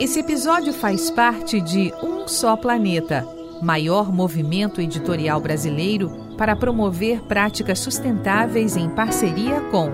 [0.00, 3.28] Esse episódio faz parte de Um Só Planeta,
[3.60, 9.90] maior movimento editorial brasileiro para promover práticas sustentáveis em parceria com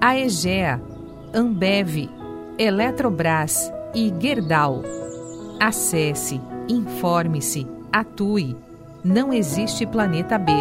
[0.00, 0.80] a EGEA,
[1.34, 2.08] Ambev,
[2.56, 4.80] Eletrobras e Gerdau.
[5.60, 8.56] Acesse, informe-se, atue.
[9.04, 10.52] Não existe planeta B.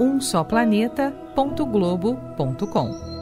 [0.00, 3.17] Um só planeta.globo.com.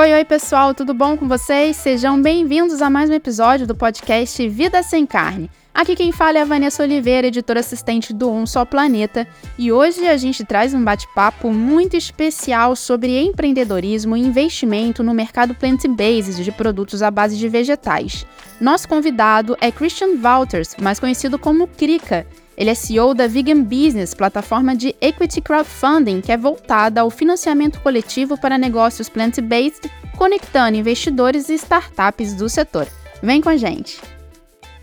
[0.00, 1.76] Oi, oi, pessoal, tudo bom com vocês?
[1.76, 5.50] Sejam bem-vindos a mais um episódio do podcast Vida Sem Carne.
[5.74, 10.08] Aqui quem fala é a Vanessa Oliveira, editora assistente do Um Só Planeta, e hoje
[10.08, 16.50] a gente traz um bate-papo muito especial sobre empreendedorismo e investimento no mercado plant-based de
[16.50, 18.24] produtos à base de vegetais.
[18.58, 22.26] Nosso convidado é Christian Walters, mais conhecido como Krika,
[22.60, 27.80] ele é CEO da Vegan Business, plataforma de equity crowdfunding que é voltada ao financiamento
[27.80, 32.86] coletivo para negócios plant-based, conectando investidores e startups do setor.
[33.22, 33.98] Vem com a gente!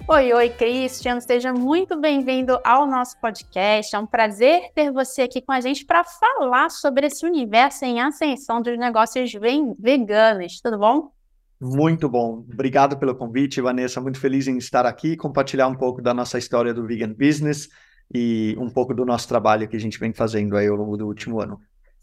[0.07, 3.95] Oi, oi, Christian, seja muito bem-vindo ao nosso podcast.
[3.95, 8.01] É um prazer ter você aqui com a gente para falar sobre esse universo em
[8.01, 9.31] ascensão dos negócios
[9.77, 10.59] veganos.
[10.63, 11.11] Tudo bom?
[11.59, 12.45] Muito bom.
[12.51, 13.99] Obrigado pelo convite, Vanessa.
[13.99, 17.67] Muito feliz em estar aqui, compartilhar um pouco da nossa história do Vegan Business
[18.13, 21.07] e um pouco do nosso trabalho que a gente vem fazendo aí ao longo do
[21.07, 21.59] último ano.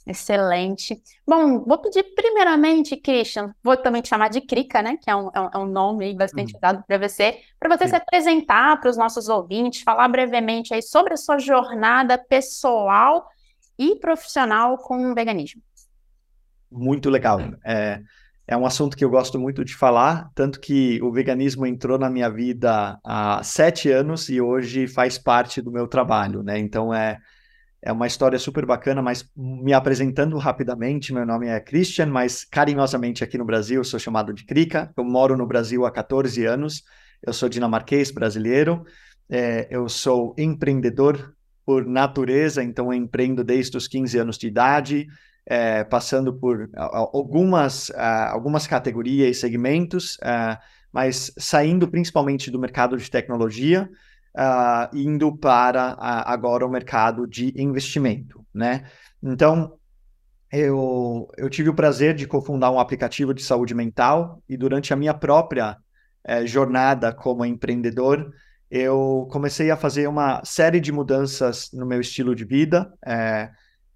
[0.06, 1.00] Excelente.
[1.26, 4.98] Bom, vou pedir primeiramente, Christian, vou também te chamar de Krika, né?
[5.00, 6.58] Que é um, é um é nome bastante uhum.
[6.58, 7.90] usado para você, para você Sim.
[7.90, 13.26] se apresentar para os nossos ouvintes, falar brevemente aí sobre a sua jornada pessoal
[13.78, 15.62] e profissional com o veganismo.
[16.70, 17.40] Muito legal.
[17.64, 18.02] É,
[18.46, 22.10] é um assunto que eu gosto muito de falar, tanto que o veganismo entrou na
[22.10, 26.58] minha vida há sete anos e hoje faz parte do meu trabalho, né?
[26.58, 27.18] Então é,
[27.80, 33.24] é uma história super bacana, mas me apresentando rapidamente, meu nome é Christian, mas carinhosamente
[33.24, 34.92] aqui no Brasil sou chamado de Krika.
[34.94, 36.82] Eu moro no Brasil há 14 anos,
[37.22, 38.84] eu sou dinamarquês brasileiro,
[39.28, 41.34] é, eu sou empreendedor
[41.64, 45.06] por natureza, então eu empreendo desde os 15 anos de idade,
[45.46, 47.90] é, passando por algumas,
[48.30, 50.58] algumas categorias e segmentos, uh,
[50.92, 53.90] mas saindo principalmente do mercado de tecnologia,
[54.36, 58.84] uh, indo para agora o mercado de investimento, né?
[59.22, 59.78] Então,
[60.52, 64.96] eu, eu tive o prazer de cofundar um aplicativo de saúde mental e durante a
[64.96, 65.76] minha própria
[66.24, 68.32] eh, jornada como empreendedor,
[68.70, 72.92] eu comecei a fazer uma série de mudanças no meu estilo de vida,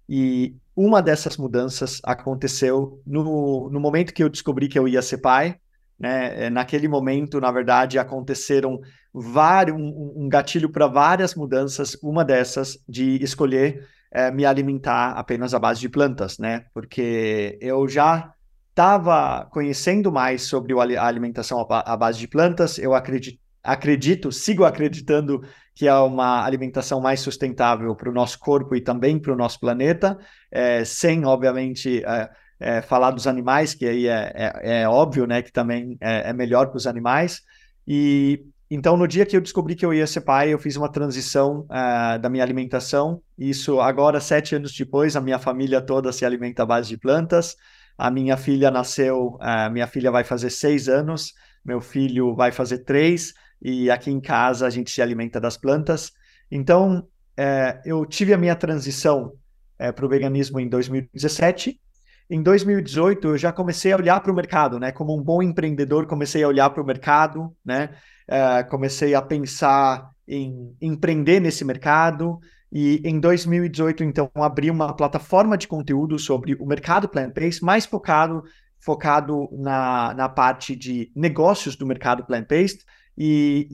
[0.09, 5.19] e uma dessas mudanças aconteceu no, no momento que eu descobri que eu ia ser
[5.19, 5.57] pai.
[5.99, 6.45] Né?
[6.45, 8.79] É, naquele momento, na verdade, aconteceram
[9.13, 11.95] vários, um, um gatilho para várias mudanças.
[12.01, 16.65] Uma dessas de escolher é, me alimentar apenas à base de plantas, né?
[16.73, 18.33] Porque eu já
[18.69, 22.79] estava conhecendo mais sobre a alimentação à base de plantas.
[22.79, 25.43] Eu acredito, acredito, sigo acreditando
[25.79, 29.57] que é uma alimentação mais sustentável para o nosso corpo e também para o nosso
[29.61, 30.19] planeta,
[30.51, 32.29] é, sem, obviamente, é,
[32.59, 36.33] é, falar dos animais, que aí é, é, é óbvio, né, que também é, é
[36.33, 37.41] melhor para os animais.
[37.87, 40.91] E então, no dia que eu descobri que eu ia ser pai, eu fiz uma
[40.91, 43.21] transição uh, da minha alimentação.
[43.37, 47.55] Isso agora, sete anos depois, a minha família toda se alimenta à base de plantas.
[47.97, 52.79] A minha filha nasceu, uh, minha filha vai fazer seis anos, meu filho vai fazer
[52.79, 56.11] três e aqui em casa a gente se alimenta das plantas.
[56.51, 59.33] Então, é, eu tive a minha transição
[59.77, 61.79] é, para o veganismo em 2017.
[62.29, 64.91] Em 2018, eu já comecei a olhar para o mercado, né?
[64.91, 67.89] Como um bom empreendedor, comecei a olhar para o mercado, né?
[68.27, 72.39] É, comecei a pensar em empreender nesse mercado.
[72.71, 78.43] E em 2018, então, abri uma plataforma de conteúdo sobre o mercado plant-based, mais focado,
[78.79, 82.85] focado na, na parte de negócios do mercado plant-based,
[83.19, 83.67] e,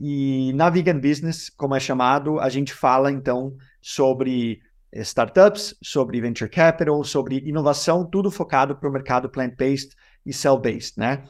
[0.50, 4.60] e na Vegan Business, como é chamado, a gente fala então sobre
[4.92, 9.94] startups, sobre venture capital, sobre inovação, tudo focado para o mercado plant-based
[10.24, 11.22] e cell-based, né?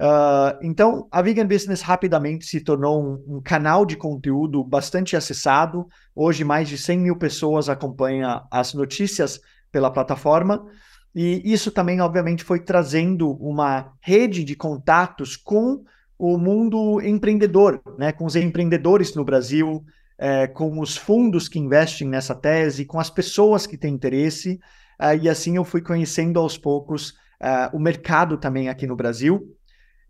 [0.00, 5.86] Uh, então, a Vegan Business rapidamente se tornou um, um, canal de conteúdo bastante acessado.
[6.14, 9.40] Hoje, mais de 100 mil pessoas acompanham as notícias
[9.70, 10.66] pela plataforma.
[11.14, 15.84] E isso também, obviamente, foi trazendo uma rede de contatos com
[16.20, 19.82] o mundo empreendedor, né, com os empreendedores no Brasil,
[20.18, 24.60] é, com os fundos que investem nessa tese, com as pessoas que têm interesse,
[25.00, 29.56] uh, e assim eu fui conhecendo aos poucos uh, o mercado também aqui no Brasil.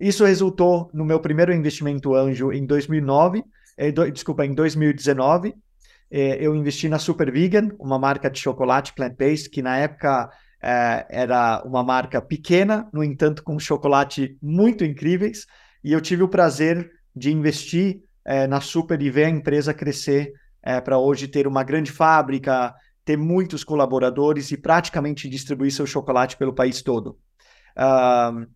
[0.01, 3.45] Isso resultou no meu primeiro investimento anjo em 2009,
[3.77, 5.55] eh, do, desculpa, em 2019,
[6.11, 10.29] é, eu investi na Super Vegan, uma marca de chocolate plant-based, que na época
[10.61, 15.47] é, era uma marca pequena, no entanto, com chocolate muito incríveis,
[15.83, 20.33] e eu tive o prazer de investir é, na Super e ver a empresa crescer
[20.63, 22.75] é, para hoje ter uma grande fábrica,
[23.05, 27.19] ter muitos colaboradores e praticamente distribuir seu chocolate pelo país todo.
[27.77, 28.47] Uh,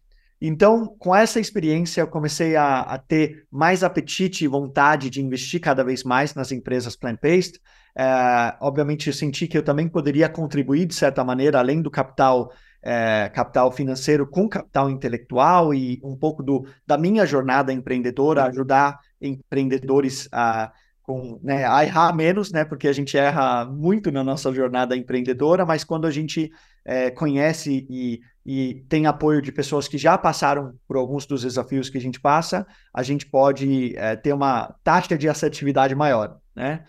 [0.40, 5.60] então, com essa experiência, eu comecei a, a, ter mais apetite e vontade de investir
[5.60, 7.58] cada vez mais nas empresas plant-based.
[7.96, 12.52] Uh, obviamente, eu senti que eu também poderia contribuir, de certa maneira, além do capital,
[12.84, 18.98] uh, capital financeiro, com capital intelectual e um pouco do, da minha jornada empreendedora, ajudar
[19.20, 20.72] empreendedores a
[21.04, 25.66] com, né, a errar menos, né, porque a gente erra muito na nossa jornada empreendedora,
[25.66, 26.50] mas quando a gente
[26.82, 31.90] é, conhece e, e tem apoio de pessoas que já passaram por alguns dos desafios
[31.90, 36.84] que a gente passa, a gente pode é, ter uma taxa de assertividade maior, né?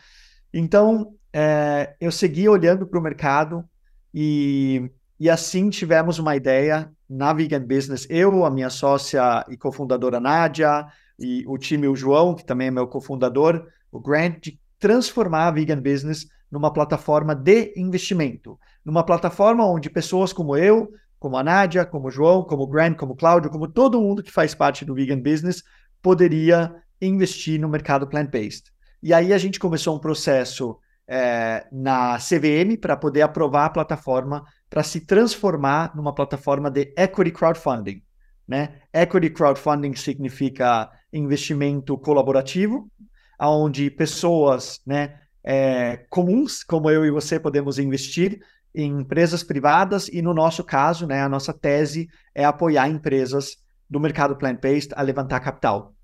[0.53, 3.65] Então, é, eu segui olhando para o mercado
[4.13, 4.89] e,
[5.19, 10.85] e assim tivemos uma ideia na Vegan Business, eu, a minha sócia e cofundadora Nádia,
[11.17, 15.51] e o time, o João, que também é meu cofundador, o Grant, de transformar a
[15.51, 21.85] Vegan Business numa plataforma de investimento, numa plataforma onde pessoas como eu, como a Nádia,
[21.85, 24.83] como o João, como o Grant, como o Cláudio, como todo mundo que faz parte
[24.83, 25.63] do Vegan Business,
[26.01, 28.71] poderia investir no mercado plant-based.
[29.01, 34.43] E aí a gente começou um processo é, na CVM para poder aprovar a plataforma
[34.69, 38.01] para se transformar numa plataforma de equity crowdfunding.
[38.47, 38.81] Né?
[38.93, 42.89] Equity crowdfunding significa investimento colaborativo,
[43.39, 48.39] onde pessoas né, é, comuns, como eu e você, podemos investir
[48.73, 53.57] em empresas privadas e, no nosso caso, né, a nossa tese é apoiar empresas
[53.89, 55.94] do mercado plant-based a levantar capital.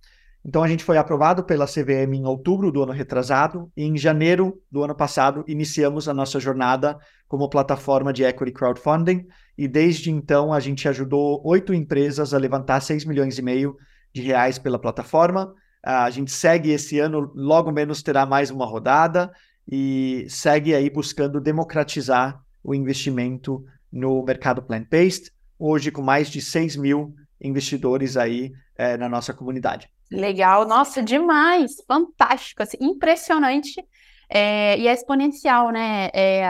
[0.44, 4.60] Então, a gente foi aprovado pela CVM em outubro do ano retrasado e em janeiro
[4.72, 6.98] do ano passado iniciamos a nossa jornada
[7.28, 9.28] como plataforma de equity crowdfunding
[9.58, 13.78] e desde então a gente ajudou oito empresas a levantar 6 milhões e meio
[14.14, 15.54] de reais pela plataforma
[15.84, 19.32] a gente segue esse ano, logo menos terá mais uma rodada
[19.70, 26.76] e segue aí buscando democratizar o investimento no mercado plant-based, hoje com mais de 6
[26.76, 29.90] mil investidores aí é, na nossa comunidade.
[30.12, 33.82] Legal, nossa, demais, fantástico, assim, impressionante
[34.30, 36.10] é, e é exponencial, né?
[36.14, 36.44] É,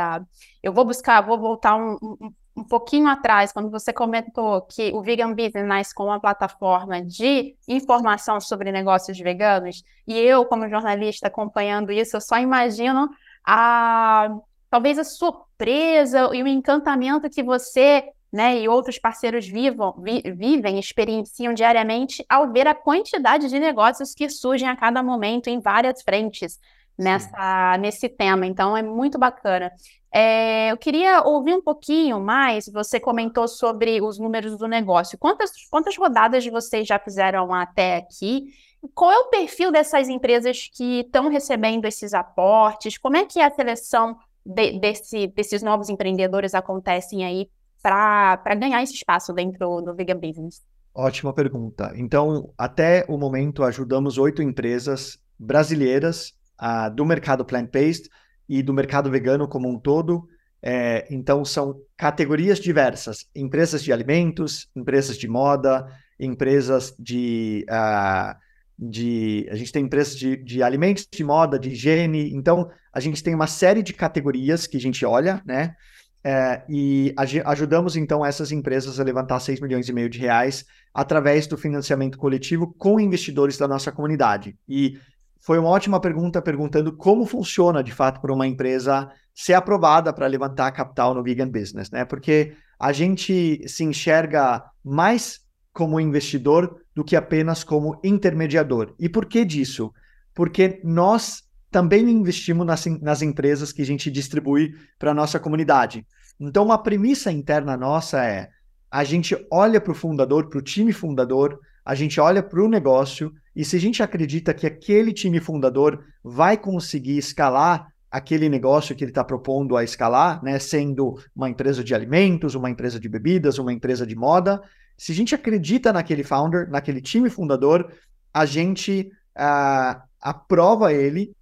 [0.64, 5.04] eu vou buscar, vou voltar um, um, um pouquinho atrás, quando você comentou que o
[5.04, 11.28] Vegan Business nasce como uma plataforma de informação sobre negócios veganos, e eu, como jornalista,
[11.28, 13.10] acompanhando isso, eu só imagino
[13.46, 14.30] a
[14.72, 20.80] talvez a surpresa e o encantamento que você né, e outros parceiros vivam, vi, vivem,
[20.80, 26.02] experienciam diariamente ao ver a quantidade de negócios que surgem a cada momento em várias
[26.02, 26.58] frentes
[26.98, 28.46] nessa, nesse tema.
[28.46, 29.72] Então, é muito bacana.
[30.14, 32.66] É, eu queria ouvir um pouquinho mais.
[32.72, 35.18] Você comentou sobre os números do negócio.
[35.18, 38.46] Quantas, quantas rodadas vocês já fizeram até aqui?
[38.94, 42.98] Qual é o perfil dessas empresas que estão recebendo esses aportes?
[42.98, 47.50] Como é que a seleção de, desse, desses novos empreendedores acontecem aí
[47.82, 50.62] para ganhar esse espaço dentro do Vegan Business?
[50.94, 51.94] Ótima pergunta.
[51.96, 58.10] Então, até o momento, ajudamos oito empresas brasileiras uh, do mercado plant-based
[58.48, 60.28] e do mercado vegano como um todo.
[60.62, 65.88] É, então, são categorias diversas: empresas de alimentos, empresas de moda,
[66.20, 67.66] empresas de.
[67.70, 68.36] Uh,
[68.78, 72.34] de a gente tem empresas de, de alimentos, de moda, de higiene.
[72.34, 75.76] Então, a gente tem uma série de categorias que a gente olha, né?
[76.24, 81.48] É, e ajudamos então essas empresas a levantar 6 milhões e meio de reais através
[81.48, 84.56] do financiamento coletivo com investidores da nossa comunidade.
[84.70, 85.00] E
[85.40, 90.28] foi uma ótima pergunta perguntando como funciona de fato para uma empresa ser aprovada para
[90.28, 92.06] levantar capital no vegan business, né?
[92.06, 95.40] Porque a gente se enxerga mais
[95.74, 98.94] como investidor do que apenas como intermediador.
[99.00, 99.92] E por que disso?
[100.34, 106.06] Porque nós também investimos nas, nas empresas que a gente distribui para a nossa comunidade.
[106.40, 108.50] Então, uma premissa interna nossa é
[108.90, 112.68] a gente olha para o fundador, para o time fundador, a gente olha para o
[112.68, 118.94] negócio e se a gente acredita que aquele time fundador vai conseguir escalar aquele negócio
[118.94, 123.08] que ele está propondo a escalar, né, sendo uma empresa de alimentos, uma empresa de
[123.08, 124.62] bebidas, uma empresa de moda,
[124.98, 127.92] se a gente acredita naquele founder, naquele time fundador,
[128.34, 131.34] a gente uh, aprova ele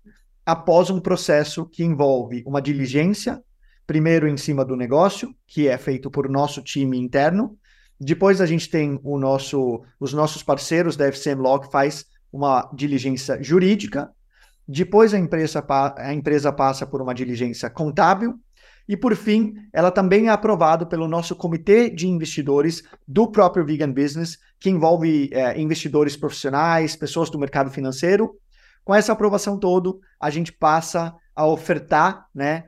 [0.50, 3.42] após um processo que envolve uma diligência,
[3.86, 7.58] primeiro em cima do negócio, que é feito por nosso time interno,
[8.00, 12.68] depois a gente tem o nosso, os nossos parceiros da FCM Law que faz uma
[12.74, 14.10] diligência jurídica.
[14.68, 15.64] Depois a empresa,
[15.98, 18.40] a empresa passa por uma diligência contábil
[18.88, 23.92] e, por fim, ela também é aprovada pelo nosso comitê de investidores do próprio Vegan
[23.92, 28.32] Business, que envolve é, investidores profissionais, pessoas do mercado financeiro.
[28.84, 32.66] Com essa aprovação toda, a gente passa a ofertar né,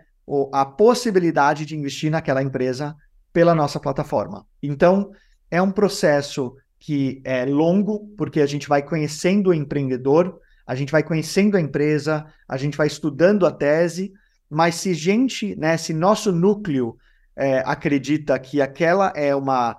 [0.53, 2.95] a possibilidade de investir naquela empresa
[3.33, 4.45] pela nossa plataforma.
[4.61, 5.11] Então,
[5.49, 10.91] é um processo que é longo, porque a gente vai conhecendo o empreendedor, a gente
[10.91, 14.13] vai conhecendo a empresa, a gente vai estudando a tese,
[14.49, 16.97] mas se gente, né, se nosso núcleo
[17.35, 19.77] é, acredita que aquela é uma,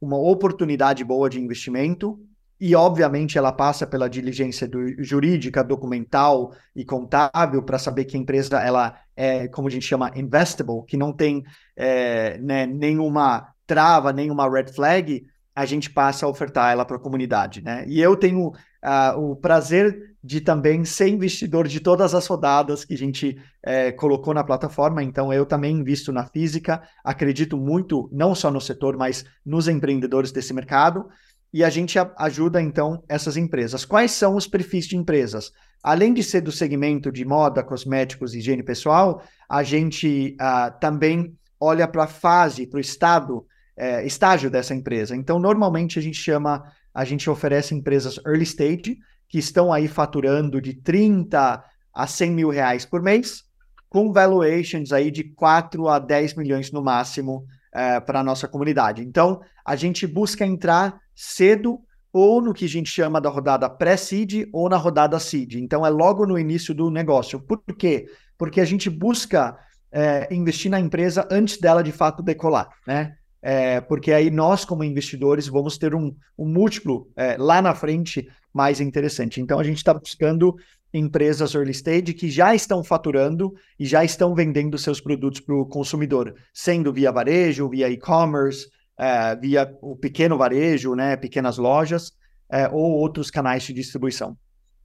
[0.00, 2.18] uma oportunidade boa de investimento,
[2.60, 8.20] e obviamente ela passa pela diligência do, jurídica, documental e contábil para saber que a
[8.20, 11.44] empresa ela é, como a gente chama, investable, que não tem
[11.76, 17.00] é, né, nenhuma trava, nenhuma red flag, a gente passa a ofertar ela para a
[17.00, 17.84] comunidade, né?
[17.86, 22.94] E eu tenho uh, o prazer de também ser investidor de todas as rodadas que
[22.94, 28.34] a gente é, colocou na plataforma, então eu também invisto na física, acredito muito, não
[28.34, 31.06] só no setor, mas nos empreendedores desse mercado,
[31.54, 33.84] e a gente ajuda então essas empresas.
[33.84, 35.52] Quais são os perfis de empresas?
[35.80, 41.32] Além de ser do segmento de moda, cosméticos e higiene pessoal, a gente uh, também
[41.60, 43.46] olha para a fase, para o estado,
[43.76, 45.14] é, estágio dessa empresa.
[45.14, 50.60] Então, normalmente a gente chama, a gente oferece empresas early stage, que estão aí faturando
[50.60, 51.62] de 30
[51.94, 53.44] a 100 mil reais por mês,
[53.88, 59.02] com valuations aí de 4 a 10 milhões no máximo é, para a nossa comunidade.
[59.02, 61.78] Então, a gente busca entrar cedo
[62.12, 65.54] ou no que a gente chama da rodada pré-seed ou na rodada seed.
[65.54, 67.40] Então, é logo no início do negócio.
[67.40, 68.06] Por quê?
[68.38, 69.58] Porque a gente busca
[69.90, 73.16] é, investir na empresa antes dela de fato decolar, né?
[73.42, 78.26] É, porque aí nós, como investidores, vamos ter um, um múltiplo é, lá na frente
[78.52, 79.40] mais interessante.
[79.40, 80.54] Então, a gente está buscando
[80.94, 85.66] empresas early stage que já estão faturando e já estão vendendo seus produtos para o
[85.66, 92.12] consumidor, sendo via varejo, via e-commerce, é, via o pequeno varejo, né, pequenas lojas
[92.50, 94.36] é, ou outros canais de distribuição.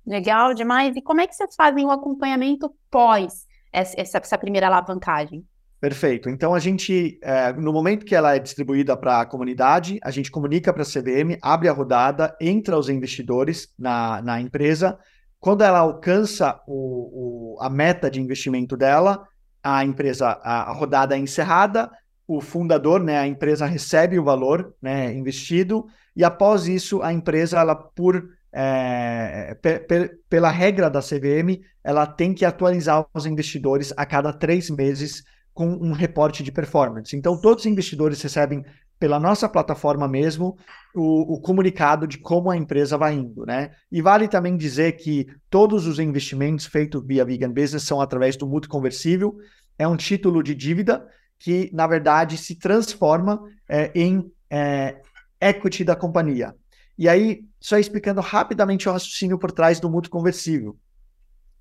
[0.05, 0.95] Legal demais.
[0.95, 5.45] E como é que vocês fazem o acompanhamento pós essa, essa primeira alavancagem?
[5.79, 6.29] Perfeito.
[6.29, 10.29] Então a gente, é, no momento que ela é distribuída para a comunidade, a gente
[10.29, 14.97] comunica para a CVM, abre a rodada, entra os investidores na, na empresa
[15.39, 19.25] quando ela alcança o, o, a meta de investimento dela,
[19.63, 21.89] a empresa, a, a, rodada é encerrada,
[22.29, 27.59] o fundador, né, a empresa recebe o valor né, investido, e após isso, a empresa,
[27.59, 33.91] ela por é, pe, pe, pela regra da CVM, ela tem que atualizar os investidores
[33.97, 35.23] a cada três meses
[35.55, 37.17] com um reporte de performance.
[37.17, 38.63] Então, todos os investidores recebem
[38.99, 40.55] pela nossa plataforma mesmo
[40.93, 43.71] o, o, comunicado de como a empresa vai indo, né?
[43.91, 48.45] E vale também dizer que todos os investimentos feitos via Vegan Business são através do
[48.45, 49.35] mútuo conversível,
[49.79, 51.07] é um título de dívida
[51.39, 55.01] que, na verdade, se transforma é, em é,
[55.39, 56.53] equity da companhia.
[56.97, 60.77] E aí, só explicando rapidamente o raciocínio por trás do mútuo conversível.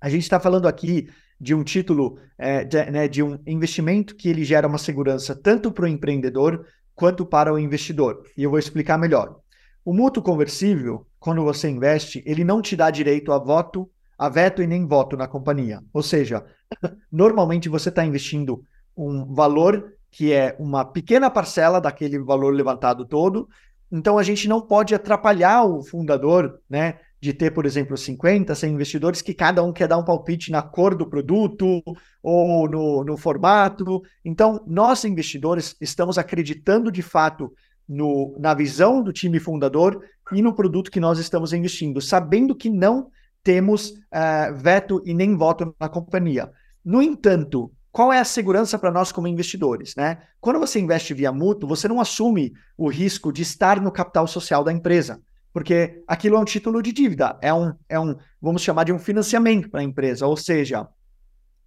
[0.01, 1.09] A gente está falando aqui
[1.39, 5.71] de um título, é, de, né, de um investimento que ele gera uma segurança tanto
[5.71, 8.23] para o empreendedor quanto para o investidor.
[8.35, 9.37] E eu vou explicar melhor.
[9.85, 14.61] O mútuo conversível, quando você investe, ele não te dá direito a voto, a veto
[14.61, 15.81] e nem voto na companhia.
[15.93, 16.45] Ou seja,
[17.09, 18.61] normalmente você está investindo
[18.99, 23.47] um valor que é uma pequena parcela daquele valor levantado todo.
[23.91, 28.73] Então a gente não pode atrapalhar o fundador, né, de ter, por exemplo, 50, 100
[28.73, 31.81] investidores que cada um quer dar um palpite na cor do produto
[32.23, 34.01] ou no, no formato.
[34.23, 37.51] Então, nós investidores estamos acreditando de fato
[37.87, 40.01] no, na visão do time fundador
[40.31, 43.09] e no produto que nós estamos investindo, sabendo que não
[43.43, 46.51] temos uh, veto e nem voto na companhia.
[46.85, 49.95] No entanto, qual é a segurança para nós como investidores?
[49.95, 50.19] Né?
[50.39, 54.63] Quando você investe via mútuo, você não assume o risco de estar no capital social
[54.63, 58.83] da empresa porque aquilo é um título de dívida, é um, é um vamos chamar
[58.83, 60.87] de um financiamento para a empresa, ou seja,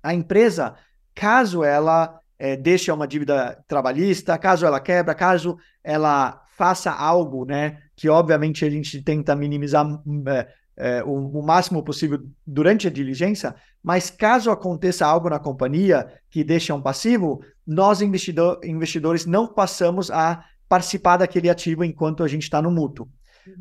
[0.02, 0.74] a empresa,
[1.14, 7.78] caso ela é, deixe uma dívida trabalhista, caso ela quebra, caso ela faça algo, né,
[7.96, 9.86] que obviamente a gente tenta minimizar
[10.28, 16.06] é, é, o, o, máximo possível durante a diligência, mas caso aconteça algo na companhia
[16.30, 22.28] que deixe um passivo, nós investidor, investidores não passamos a participar daquele ativo enquanto a
[22.28, 23.08] gente está no mútuo.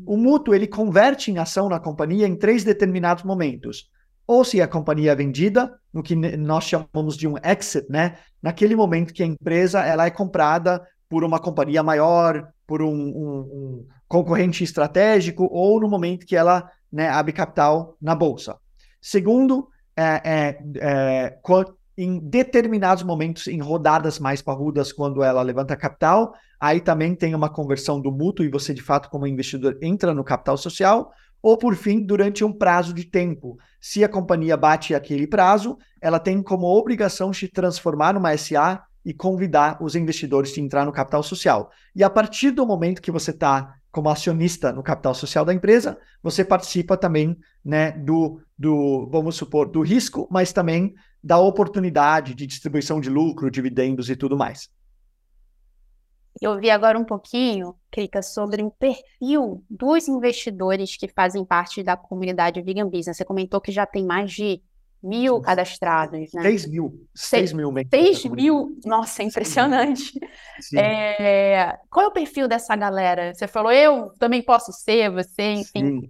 [0.06, 3.90] O mútuo ele converte em ação na companhia em três determinados momentos.
[4.26, 8.16] Ou se a companhia é vendida, no que nós chamamos de um exit, né?
[8.40, 13.38] Naquele momento que a empresa ela é comprada por uma companhia maior, por um, um,
[13.40, 18.58] um concorrente estratégico, ou no momento que ela né, abre capital na bolsa.
[19.00, 21.38] Segundo, é, é, é,
[21.96, 27.50] em determinados momentos, em rodadas mais parrudas, quando ela levanta capital, aí também tem uma
[27.50, 31.74] conversão do mútuo e você, de fato, como investidor, entra no capital social, ou por
[31.74, 33.58] fim, durante um prazo de tempo.
[33.80, 39.12] Se a companhia bate aquele prazo, ela tem como obrigação se transformar numa SA e
[39.12, 41.70] convidar os investidores a entrar no capital social.
[41.94, 45.98] E a partir do momento que você está como acionista no capital social da empresa,
[46.22, 52.46] você participa também né, do, do, vamos supor, do risco, mas também da oportunidade de
[52.46, 54.70] distribuição de lucro, dividendos e tudo mais.
[56.40, 61.94] Eu vi agora um pouquinho, Krika, sobre o perfil dos investidores que fazem parte da
[61.94, 63.18] comunidade Vegan Business.
[63.18, 64.62] Você comentou que já tem mais de
[65.02, 66.42] mil cadastrados, né?
[66.42, 67.06] 6 mil.
[67.14, 67.72] 6 mil.
[67.90, 68.78] 6 mil?
[68.84, 70.12] Nossa, é impressionante.
[70.76, 71.76] É...
[71.90, 73.34] Qual é o perfil dessa galera?
[73.34, 76.08] Você falou, eu também posso ser, você, enfim.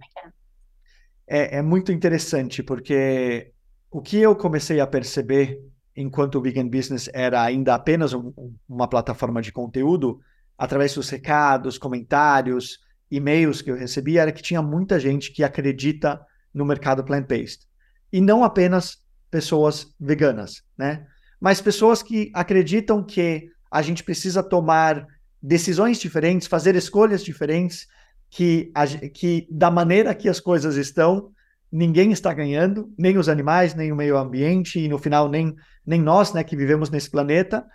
[1.27, 1.55] É, é?
[1.55, 3.51] é, é muito interessante, porque
[3.89, 5.59] o que eu comecei a perceber
[5.95, 8.31] enquanto o Vegan Business era ainda apenas um,
[8.67, 10.19] uma plataforma de conteúdo,
[10.57, 16.19] através dos recados, comentários, e-mails que eu recebia, era que tinha muita gente que acredita
[16.53, 17.67] no mercado plant-based.
[18.13, 18.99] E não apenas
[19.31, 21.07] pessoas veganas, né?
[21.41, 25.05] Mas pessoas que acreditam que a gente precisa tomar
[25.41, 27.87] decisões diferentes, fazer escolhas diferentes,
[28.29, 31.31] que, a, que da maneira que as coisas estão,
[31.71, 35.99] ninguém está ganhando, nem os animais, nem o meio ambiente, e no final nem, nem
[35.99, 37.65] nós, né, que vivemos nesse planeta.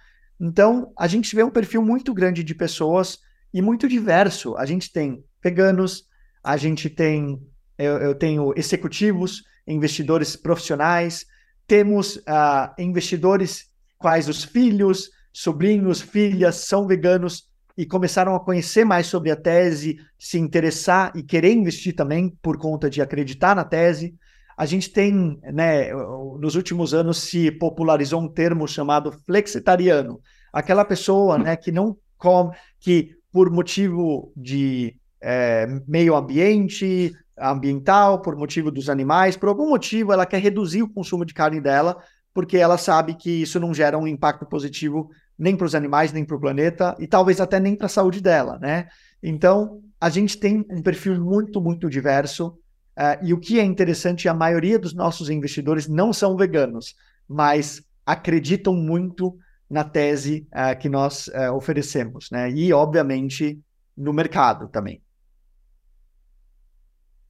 [0.41, 3.19] Então, a gente vê um perfil muito grande de pessoas
[3.53, 4.57] e muito diverso.
[4.57, 6.05] A gente tem veganos,
[6.45, 7.41] a gente tem,
[7.77, 9.43] eu, eu tenho executivos,
[9.73, 11.27] investidores profissionais,
[11.67, 19.07] temos uh, investidores quais os filhos, sobrinhos, filhas são veganos e começaram a conhecer mais
[19.07, 24.15] sobre a tese, se interessar e querer investir também por conta de acreditar na tese.
[24.57, 25.93] A gente tem, né,
[26.41, 30.21] nos últimos anos se popularizou um termo chamado flexitariano,
[30.53, 38.37] aquela pessoa, né, que não come, que por motivo de é, meio ambiente, ambiental, por
[38.37, 41.97] motivo dos animais, por algum motivo ela quer reduzir o consumo de carne dela,
[42.35, 46.25] porque ela sabe que isso não gera um impacto positivo nem para os animais, nem
[46.25, 48.89] para o planeta, e talvez até nem para a saúde dela, né?
[49.23, 52.59] Então, a gente tem um perfil muito, muito diverso,
[52.99, 56.95] uh, e o que é interessante, a maioria dos nossos investidores não são veganos,
[57.29, 59.37] mas acreditam muito
[59.71, 62.51] na tese uh, que nós uh, oferecemos, né?
[62.51, 63.61] E, obviamente,
[63.97, 65.03] no mercado também.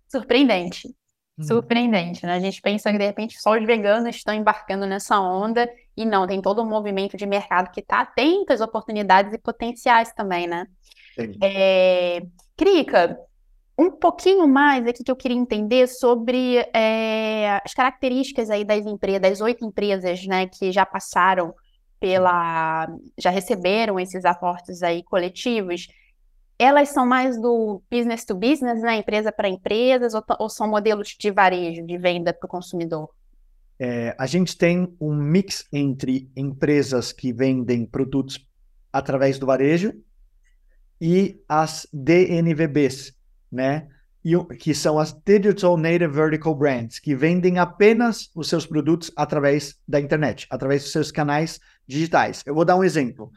[0.09, 0.89] Surpreendente.
[1.39, 1.43] Hum.
[1.45, 2.35] Surpreendente, né?
[2.35, 6.27] A gente pensa que de repente só os veganos estão embarcando nessa onda e não,
[6.27, 10.67] tem todo um movimento de mercado que está atento às oportunidades e potenciais também, né?
[11.43, 12.23] É...
[12.57, 13.19] Krika,
[13.79, 19.21] um pouquinho mais aqui que eu queria entender sobre é, as características aí das empresas,
[19.21, 21.55] das oito empresas, né, que já passaram
[22.01, 25.87] pela, já receberam esses aportes aí coletivos
[26.59, 28.97] elas são mais do business to business, né?
[28.97, 33.11] Empresa para empresas, ou, ou, são modelos de varejo, de venda para o consumidor?
[33.79, 38.45] É, a gente tem um mix entre empresas que vendem produtos
[38.93, 39.93] através do varejo
[41.01, 43.15] e as DNVBs,
[43.53, 43.87] né?
[44.25, 49.77] E, que são as Digital Native Vertical Brands, que vendem apenas os seus produtos através
[49.87, 52.43] da internet, através dos seus canais digitais.
[52.45, 53.31] Eu vou dar um exemplo.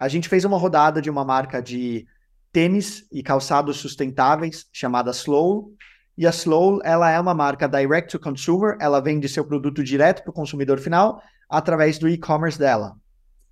[0.00, 2.06] A gente fez uma rodada de uma marca de
[2.52, 5.72] tênis e calçados sustentáveis chamada Slow.
[6.16, 10.22] E a Slow, ela é uma marca direct to consumer, ela vende seu produto direto
[10.22, 12.96] para o consumidor final através do e-commerce dela,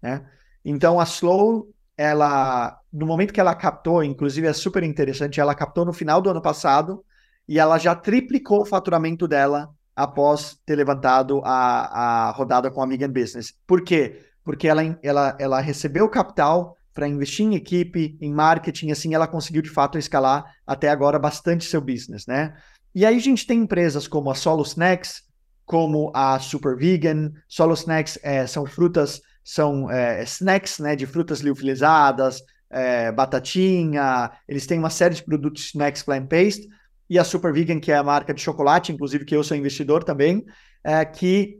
[0.02, 0.24] né?
[0.64, 5.84] Então a Slow, ela no momento que ela captou, inclusive é super interessante, ela captou
[5.84, 7.04] no final do ano passado
[7.48, 12.86] e ela já triplicou o faturamento dela após ter levantado a, a rodada com a
[12.86, 13.54] Megan Business.
[13.66, 14.20] Por quê?
[14.42, 19.62] Porque ela, ela, ela recebeu capital para investir em equipe, em marketing, assim, ela conseguiu
[19.62, 22.54] de fato escalar até agora bastante seu business, né?
[22.94, 25.22] E aí a gente tem empresas como a Solo Snacks,
[25.64, 27.32] como a Super Vegan.
[27.48, 34.32] Solo Snacks é, são frutas, são é, snacks, né, de frutas liofilizadas, é, batatinha.
[34.48, 36.66] Eles têm uma série de produtos snacks plant-based.
[37.08, 40.02] E a Super Vegan, que é a marca de chocolate, inclusive que eu sou investidor
[40.02, 40.44] também,
[40.82, 41.58] é, que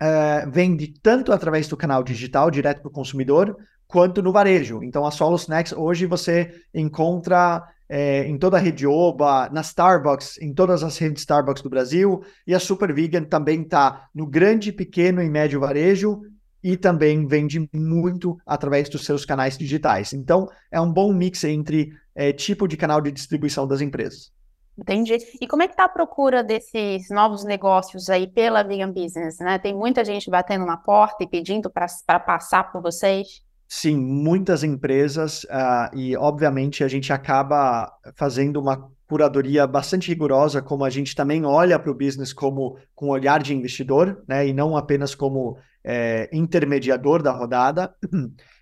[0.00, 3.56] é, vende tanto através do canal digital, direto para o consumidor,
[3.88, 4.82] quanto no varejo.
[4.84, 10.38] Então, a Solo Snacks hoje você encontra é, em toda a rede Oba, na Starbucks,
[10.40, 14.70] em todas as redes Starbucks do Brasil, e a Super Vegan também está no grande,
[14.70, 16.20] pequeno e médio varejo
[16.62, 20.12] e também vende muito através dos seus canais digitais.
[20.12, 24.30] Então, é um bom mix entre é, tipo de canal de distribuição das empresas.
[24.76, 25.16] Entendi.
[25.40, 29.58] E como é que está a procura desses novos negócios aí pela Vegan Business, né?
[29.58, 31.88] Tem muita gente batendo na porta e pedindo para
[32.20, 33.42] passar por vocês?
[33.68, 40.84] Sim, muitas empresas, uh, e obviamente a gente acaba fazendo uma curadoria bastante rigorosa, como
[40.84, 44.76] a gente também olha para o business como com olhar de investidor, né, e não
[44.76, 47.94] apenas como é, intermediador da rodada.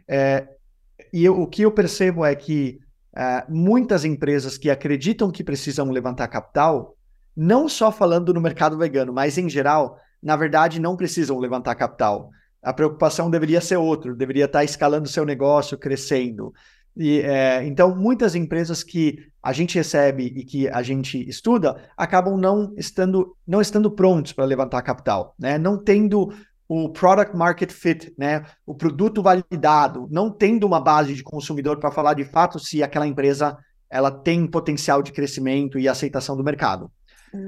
[0.09, 0.49] É,
[1.13, 2.79] e eu, o que eu percebo é que
[3.17, 6.97] é, muitas empresas que acreditam que precisam levantar capital,
[7.37, 12.31] não só falando no mercado vegano, mas em geral, na verdade, não precisam levantar capital.
[12.67, 16.53] A preocupação deveria ser outra, deveria estar escalando seu negócio, crescendo.
[16.97, 22.37] E, é, então, muitas empresas que a gente recebe e que a gente estuda acabam
[22.37, 25.57] não estando, não estando prontos para levantar capital, né?
[25.59, 26.33] não tendo
[26.69, 28.45] o product market fit, né?
[28.67, 33.07] o produto validado, não tendo uma base de consumidor para falar de fato se aquela
[33.07, 33.57] empresa
[33.89, 36.91] ela tem potencial de crescimento e aceitação do mercado.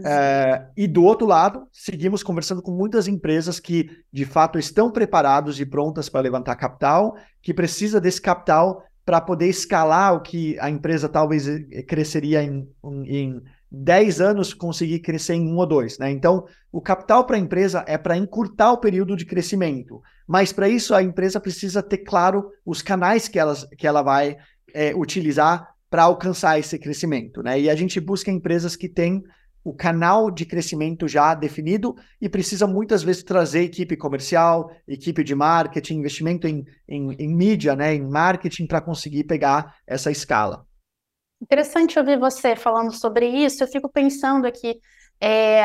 [0.05, 5.61] É, e do outro lado, seguimos conversando com muitas empresas que de fato estão preparados
[5.61, 10.69] e prontas para levantar capital, que precisa desse capital para poder escalar o que a
[10.69, 12.69] empresa talvez eh, cresceria em,
[13.07, 15.99] em 10 anos, conseguir crescer em um ou dois.
[15.99, 16.11] Né?
[16.11, 20.03] Então, o capital para a empresa é para encurtar o período de crescimento.
[20.27, 24.37] Mas para isso, a empresa precisa ter claro os canais que, elas, que ela vai
[24.75, 27.43] é, utilizar para alcançar esse crescimento.
[27.43, 27.61] Né?
[27.61, 29.23] E a gente busca empresas que têm
[29.69, 35.35] o canal de crescimento já definido e precisa muitas vezes trazer equipe comercial, equipe de
[35.35, 40.67] marketing, investimento em, em, em mídia, né, em marketing para conseguir pegar essa escala.
[41.41, 43.63] Interessante ouvir você falando sobre isso.
[43.63, 44.81] Eu fico pensando aqui,
[45.21, 45.63] é,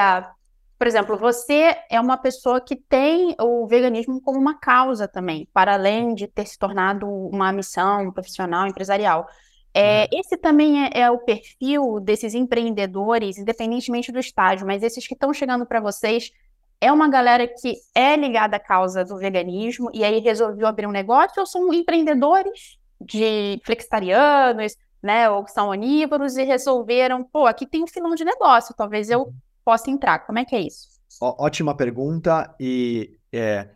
[0.78, 5.76] por exemplo, você é uma pessoa que tem o veganismo como uma causa também, para
[5.76, 9.26] além de ter se tornado uma missão profissional, empresarial.
[9.74, 10.20] É, uhum.
[10.20, 15.34] esse também é, é, o perfil desses empreendedores, independentemente do estágio, mas esses que estão
[15.34, 16.32] chegando para vocês
[16.80, 20.92] é uma galera que é ligada à causa do veganismo e aí resolveu abrir um
[20.92, 27.66] negócio ou são empreendedores de flexitarianos, né, ou que são onívoros e resolveram, pô, aqui
[27.66, 29.34] tem um filão de negócio, talvez eu uhum.
[29.66, 30.20] possa entrar.
[30.20, 30.88] Como é que é isso?
[31.20, 33.70] Ó, ótima pergunta e é,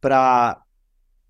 [0.00, 0.63] para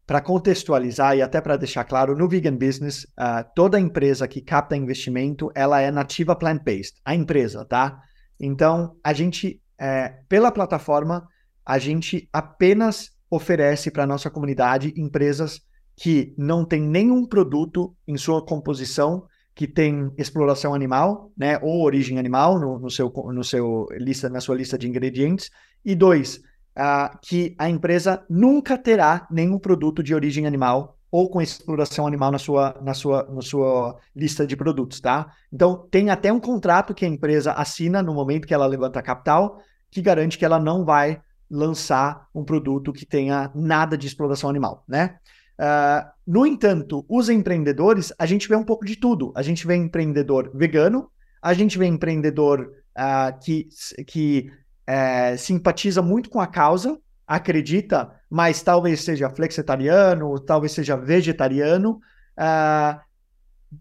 [0.06, 4.76] para contextualizar e até para deixar claro, no vegan business, uh, toda empresa que capta
[4.76, 7.98] investimento, ela é nativa plant-based, a empresa, tá?
[8.38, 11.26] Então, a gente, é, pela plataforma,
[11.64, 15.60] a gente apenas oferece para a nossa comunidade empresas
[15.96, 22.18] que não tem nenhum produto em sua composição que tem exploração animal, né, ou origem
[22.18, 25.48] animal no, no seu, no seu lista, na sua lista de ingredientes,
[25.84, 26.40] e dois,
[26.76, 32.32] uh, que a empresa nunca terá nenhum produto de origem animal ou com exploração animal
[32.32, 35.32] na sua, na sua, na sua lista de produtos, tá?
[35.52, 39.60] Então, tem até um contrato que a empresa assina no momento que ela levanta capital,
[39.92, 44.82] que garante que ela não vai lançar um produto que tenha nada de exploração animal,
[44.88, 45.18] né?
[45.56, 49.32] Uh, no entanto, os empreendedores, a gente vê um pouco de tudo.
[49.36, 51.08] A gente vê empreendedor vegano,
[51.40, 53.68] a gente vê empreendedor uh, que,
[54.06, 54.50] que
[54.86, 62.00] é, simpatiza muito com a causa, acredita, mas talvez seja flexitariano, talvez seja vegetariano.
[62.38, 63.00] Uh,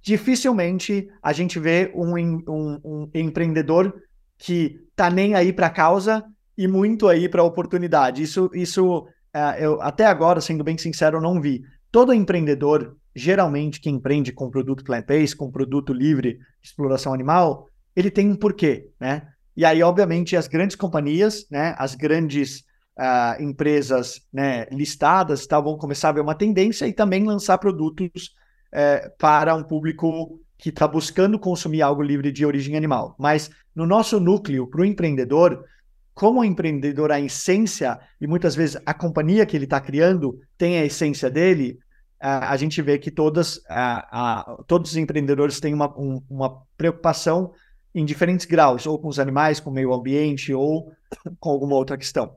[0.01, 3.93] dificilmente a gente vê um, um, um empreendedor
[4.37, 6.23] que tá nem aí para a causa
[6.57, 8.23] e muito aí para a oportunidade.
[8.23, 11.63] Isso, isso uh, eu até agora, sendo bem sincero, não vi.
[11.91, 18.09] Todo empreendedor, geralmente que empreende com produto plant-based, com produto livre de exploração animal, ele
[18.09, 19.27] tem um porquê, né?
[19.55, 22.63] E aí, obviamente, as grandes companhias, né, as grandes
[22.97, 28.33] uh, empresas né, listadas tá, vão começar a ver uma tendência e também lançar produtos
[28.73, 33.15] uh, para um público que está buscando consumir algo livre de origem animal.
[33.19, 35.65] Mas no nosso núcleo, para o empreendedor,
[36.13, 40.77] como o empreendedor, a essência, e muitas vezes a companhia que ele está criando tem
[40.77, 41.79] a essência dele,
[42.19, 47.51] a gente vê que todas, uh, todos os empreendedores têm uma, um, uma preocupação
[47.93, 50.91] em diferentes graus, ou com os animais, com o meio ambiente, ou
[51.39, 52.35] com alguma outra questão.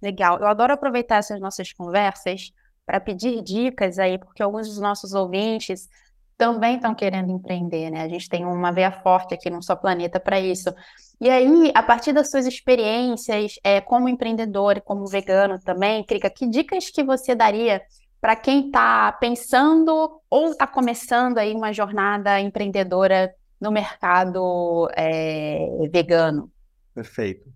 [0.00, 0.38] Legal.
[0.38, 2.52] Eu adoro aproveitar essas nossas conversas
[2.84, 5.88] para pedir dicas aí, porque alguns dos nossos ouvintes
[6.36, 8.02] também estão querendo empreender, né?
[8.02, 10.74] A gente tem uma veia forte aqui no Só Planeta para isso.
[11.20, 16.28] E aí, a partir das suas experiências é, como empreendedor e como vegano também, Krika,
[16.28, 17.80] que dicas que você daria
[18.20, 23.32] para quem está pensando ou está começando aí uma jornada empreendedora
[23.64, 26.52] no mercado é, vegano?
[26.94, 27.50] Perfeito.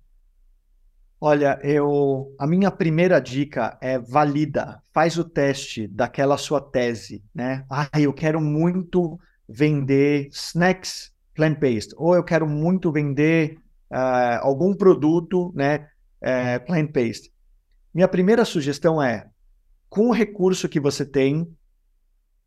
[1.20, 7.64] Olha, eu a minha primeira dica é valida, faz o teste daquela sua tese, né?
[7.70, 13.58] Ah, eu quero muito vender snacks plant-based, ou eu quero muito vender
[13.90, 15.88] uh, algum produto, né,
[16.22, 17.32] uh, plant-based.
[17.92, 19.26] Minha primeira sugestão é,
[19.88, 21.48] com o recurso que você tem,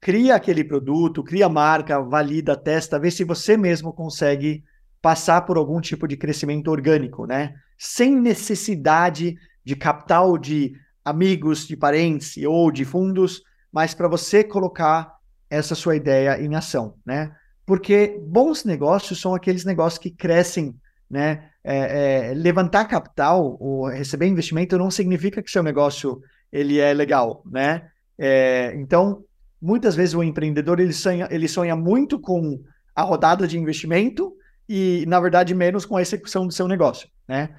[0.02, 4.64] cria aquele produto, cria marca, valida, testa, vê se você mesmo consegue
[5.00, 7.54] passar por algum tipo de crescimento orgânico, né?
[7.78, 10.74] Sem necessidade de capital de
[11.06, 15.16] amigos, de parentes ou de fundos, mas para você colocar
[15.50, 17.32] essa sua ideia em ação, né?
[17.66, 20.76] Porque bons negócios são aqueles negócios que crescem,
[21.10, 21.48] né?
[21.64, 26.20] É, é, levantar capital ou receber investimento não significa que seu negócio
[26.52, 27.88] ele é legal, né?
[28.18, 29.24] É, então,
[29.62, 32.62] muitas vezes o empreendedor ele sonha, ele sonha muito com
[32.96, 34.34] a rodada de investimento
[34.68, 37.56] e, na verdade, menos com a execução do seu negócio, né?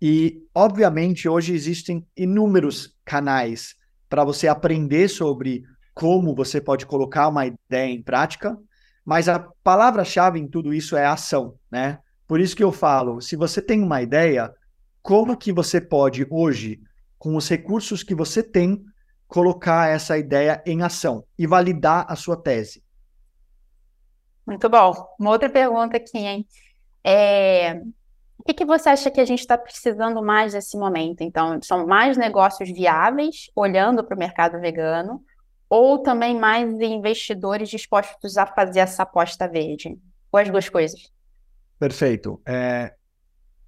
[0.00, 3.74] E, obviamente, hoje existem inúmeros canais
[4.08, 8.56] para você aprender sobre como você pode colocar uma ideia em prática,
[9.04, 11.98] mas a palavra-chave em tudo isso é ação, né?
[12.26, 14.52] Por isso que eu falo, se você tem uma ideia,
[15.02, 16.78] como que você pode hoje,
[17.18, 18.84] com os recursos que você tem,
[19.28, 22.82] colocar essa ideia em ação e validar a sua tese?
[24.46, 24.94] Muito bom.
[25.20, 26.46] Uma outra pergunta aqui, hein?
[27.04, 27.82] É,
[28.38, 31.20] o que, que você acha que a gente está precisando mais nesse momento?
[31.20, 35.22] Então, são mais negócios viáveis, olhando para o mercado vegano,
[35.68, 39.98] ou também mais investidores dispostos a fazer essa aposta verde?
[40.32, 41.12] Ou as duas coisas?
[41.78, 42.40] Perfeito.
[42.46, 42.94] É,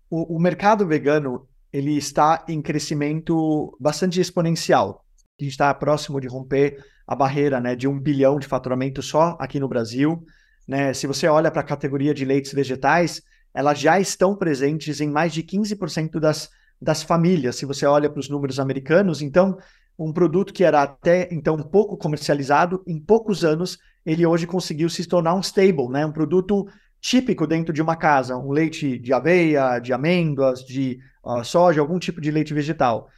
[0.09, 5.05] o, o, mercado vegano ele está em crescimento bastante exponencial.
[5.41, 9.59] Gente está próximo de romper a barreira né, de um bilhão de faturamento só aqui
[9.59, 10.25] no Brasil.
[10.69, 10.93] Né?
[10.93, 13.23] Se você olha para a categoria de leites vegetais,
[13.55, 16.51] elas já estão presentes em mais de 15% das,
[16.81, 19.23] das famílias, se você olha para os números americanos.
[19.23, 19.59] Então,
[19.99, 25.07] um produto que era até então pouco comercializado, em poucos anos, ele hoje conseguiu se
[25.07, 26.07] tornar um stable, né?
[26.07, 26.67] um produto
[27.01, 31.99] típico dentro de uma casa, um leite de aveia, de amêndoas, de uh, soja, algum
[31.99, 33.09] tipo de leite vegetal.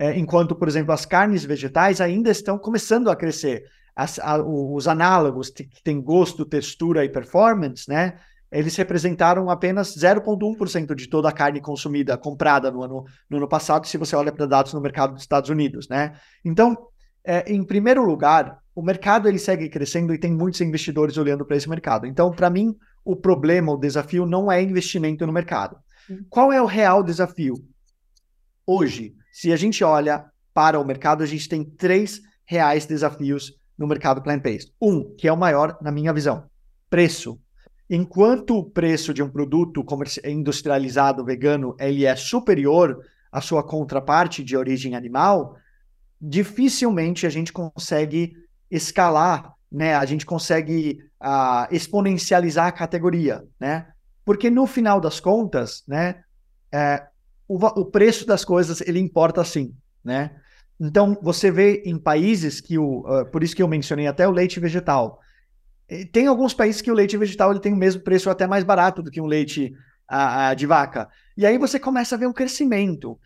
[0.00, 3.64] É, enquanto, por exemplo, as carnes vegetais ainda estão começando a crescer.
[3.94, 8.14] As, a, os análogos que têm gosto, textura e performance, né?
[8.50, 13.86] eles representaram apenas 0,1% de toda a carne consumida, comprada no ano, no ano passado,
[13.86, 16.14] se você olha para dados no mercado dos Estados Unidos, né?
[16.44, 16.76] Então,
[17.22, 21.56] é, em primeiro lugar, o mercado ele segue crescendo e tem muitos investidores olhando para
[21.56, 22.06] esse mercado.
[22.06, 25.76] Então, para mim, o problema, o desafio não é investimento no mercado.
[26.08, 26.24] Uhum.
[26.28, 27.54] Qual é o real desafio?
[28.66, 33.86] Hoje, se a gente olha para o mercado, a gente tem três reais desafios no
[33.86, 34.72] mercado plant-based.
[34.80, 36.44] Um, que é o maior na minha visão,
[36.88, 37.38] preço
[37.90, 39.84] enquanto o preço de um produto
[40.24, 45.56] industrializado vegano ele é superior à sua contraparte de origem animal,
[46.20, 48.32] dificilmente a gente consegue
[48.70, 49.94] escalar, né?
[49.96, 53.88] A gente consegue uh, exponencializar a categoria, né?
[54.24, 56.22] Porque no final das contas, né?
[56.72, 57.04] É,
[57.54, 60.30] o, o preço das coisas ele importa sim, né?
[60.78, 64.30] Então você vê em países que o, uh, por isso que eu mencionei até o
[64.30, 65.20] leite vegetal
[66.12, 69.02] tem alguns países que o leite vegetal ele tem o mesmo preço até mais barato
[69.02, 69.74] do que um leite
[70.06, 71.08] a, de vaca.
[71.36, 73.18] E aí você começa a ver um crescimento.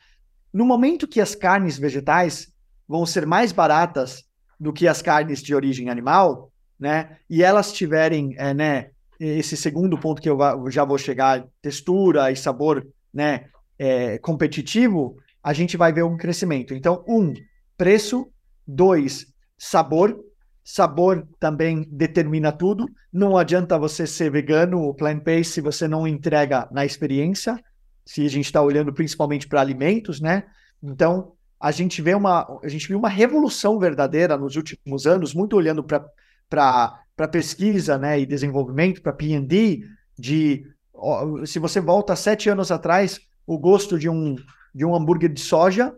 [0.52, 2.48] No momento que as carnes vegetais
[2.88, 4.24] vão ser mais baratas
[4.58, 7.18] do que as carnes de origem animal, né?
[7.28, 8.90] E elas tiverem, é, né?
[9.20, 10.38] Esse segundo ponto que eu
[10.70, 13.46] já vou chegar, textura e sabor, né?
[13.84, 16.74] É, competitivo, a gente vai ver um crescimento.
[16.74, 17.34] Então, um,
[17.76, 18.30] preço.
[18.66, 19.26] Dois,
[19.58, 20.18] sabor
[20.64, 22.86] Sabor também determina tudo.
[23.12, 27.62] Não adianta você ser vegano ou plant-based se você não entrega na experiência.
[28.06, 30.44] Se a gente está olhando principalmente para alimentos, né?
[30.82, 35.54] Então, a gente vê uma, a gente viu uma revolução verdadeira nos últimos anos, muito
[35.54, 39.82] olhando para pesquisa, né, e desenvolvimento, para P&D,
[40.18, 40.66] de
[41.46, 44.36] se você volta sete anos atrás, o gosto de um
[44.74, 45.94] de um hambúrguer de soja,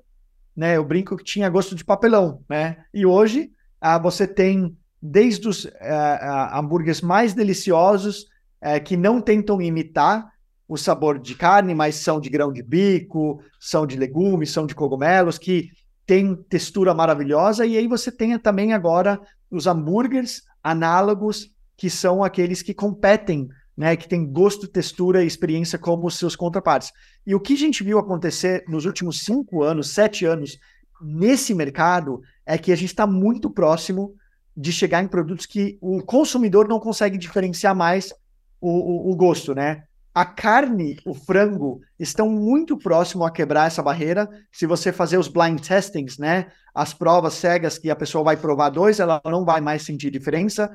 [0.54, 2.76] né, eu brinco que tinha gosto de papelão, né?
[2.92, 6.18] E hoje ah, você tem desde os ah,
[6.52, 8.26] ah, hambúrgueres mais deliciosos
[8.60, 10.30] eh, que não tentam imitar
[10.68, 14.74] o sabor de carne, mas são de grão de bico, são de legumes, são de
[14.74, 15.70] cogumelos, que
[16.04, 17.64] tem textura maravilhosa.
[17.64, 23.96] E aí você tem também agora os hambúrgueres análogos, que são aqueles que competem, né,
[23.96, 26.92] que tem gosto, textura e experiência como seus contrapartes.
[27.26, 30.58] E o que a gente viu acontecer nos últimos cinco anos, sete anos,
[31.00, 34.14] nesse mercado é que a gente está muito próximo
[34.56, 38.12] de chegar em produtos que o consumidor não consegue diferenciar mais
[38.60, 39.84] o, o, o gosto, né?
[40.14, 44.26] A carne, o frango, estão muito próximo a quebrar essa barreira.
[44.50, 46.46] Se você fazer os blind testings, né?
[46.74, 50.70] As provas cegas que a pessoa vai provar dois, ela não vai mais sentir diferença.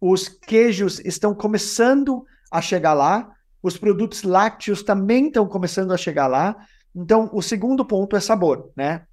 [0.00, 6.26] Os queijos estão começando a chegar lá, os produtos lácteos também estão começando a chegar
[6.26, 6.56] lá.
[6.94, 9.06] Então, o segundo ponto é sabor, né?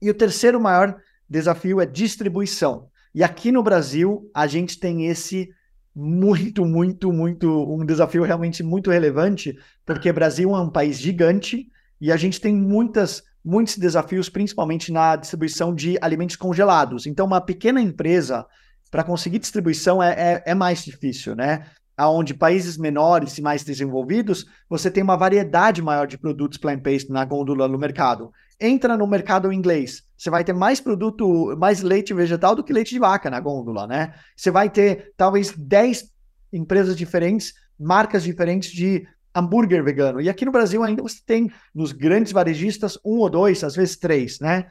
[0.00, 0.96] E o terceiro maior
[1.28, 2.88] desafio é distribuição.
[3.14, 5.48] E aqui no Brasil, a gente tem esse
[5.94, 11.68] muito, muito, muito, um desafio realmente muito relevante, porque Brasil é um país gigante
[12.00, 17.06] e a gente tem muitas, muitos desafios, principalmente na distribuição de alimentos congelados.
[17.06, 18.44] Então, uma pequena empresa,
[18.90, 21.66] para conseguir distribuição, é, é, é mais difícil, né?
[21.98, 27.24] Onde países menores e mais desenvolvidos, você tem uma variedade maior de produtos plant-based na
[27.24, 32.54] gôndola no mercado entra no mercado inglês, você vai ter mais produto, mais leite vegetal
[32.54, 34.14] do que leite de vaca na gôndola, né?
[34.36, 36.10] Você vai ter talvez 10
[36.52, 40.20] empresas diferentes, marcas diferentes de hambúrguer vegano.
[40.20, 43.96] E aqui no Brasil ainda você tem nos grandes varejistas um ou dois, às vezes
[43.96, 44.66] três, né?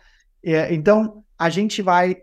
[0.72, 2.18] Então a gente vai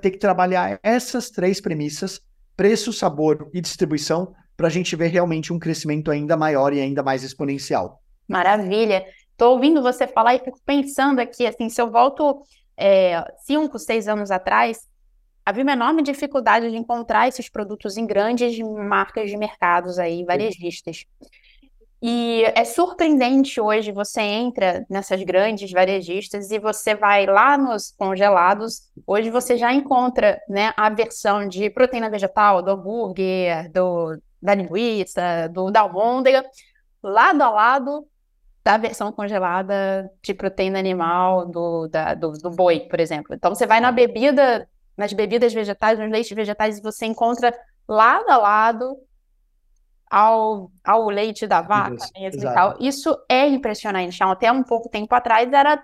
[0.00, 2.20] ter que trabalhar essas três premissas:
[2.56, 7.02] preço, sabor e distribuição, para a gente ver realmente um crescimento ainda maior e ainda
[7.02, 8.00] mais exponencial.
[8.28, 9.04] Maravilha.
[9.30, 12.42] Estou ouvindo você falar e fico pensando aqui, assim, se eu volto
[12.76, 14.88] é, cinco, seis anos atrás,
[15.44, 21.04] havia uma enorme dificuldade de encontrar esses produtos em grandes marcas de mercados aí, varejistas.
[22.06, 28.90] E é surpreendente hoje, você entra nessas grandes varejistas e você vai lá nos congelados,
[29.06, 35.48] hoje você já encontra né, a versão de proteína vegetal, do hambúrguer, do, da linguiça,
[35.50, 36.44] do da almôndega,
[37.02, 38.06] lado a lado
[38.62, 43.34] da versão congelada de proteína animal do, da, do, do, boi, por exemplo.
[43.34, 47.50] Então, você vai na bebida, nas bebidas vegetais, nos leites vegetais, e você encontra
[47.88, 48.94] lado a lado
[50.14, 51.96] ao, ao leite da vaca.
[51.96, 54.14] Isso, né, Isso é impressionante.
[54.14, 55.82] Então, até um pouco tempo atrás, era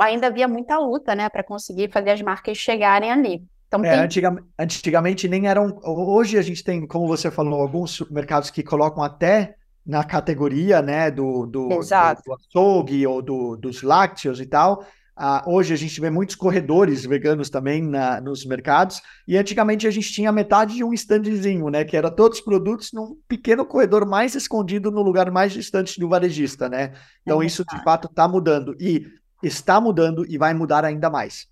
[0.00, 3.44] ainda havia muita luta né, para conseguir fazer as marcas chegarem ali.
[3.68, 4.00] Então, é, tem...
[4.00, 5.78] antigamente, antigamente nem eram.
[5.84, 9.54] Hoje a gente tem, como você falou, alguns mercados que colocam até
[9.86, 14.84] na categoria né, do, do, do, do açougue ou do, dos lácteos e tal.
[15.18, 19.90] Uh, hoje a gente vê muitos corredores veganos também na, nos mercados, e antigamente a
[19.90, 21.84] gente tinha metade de um standzinho, né?
[21.84, 26.08] Que era todos os produtos num pequeno corredor mais escondido no lugar mais distante do
[26.08, 26.92] varejista, né?
[27.22, 29.06] Então é isso de fato está mudando e
[29.42, 31.48] está mudando e vai mudar ainda mais.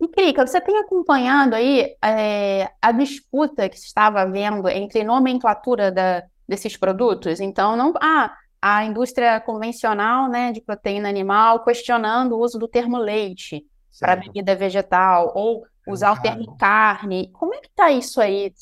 [0.00, 5.92] E, Krika, você tem acompanhado aí é, a disputa que se estava havendo entre nomenclatura
[5.92, 7.38] da, desses produtos.
[7.38, 7.92] Então, não.
[8.00, 13.64] Ah, a indústria convencional né, de proteína animal questionando o uso do termo leite
[13.98, 17.30] para bebida vegetal, ou usar o termo carne.
[17.32, 18.52] Como é que está isso aí?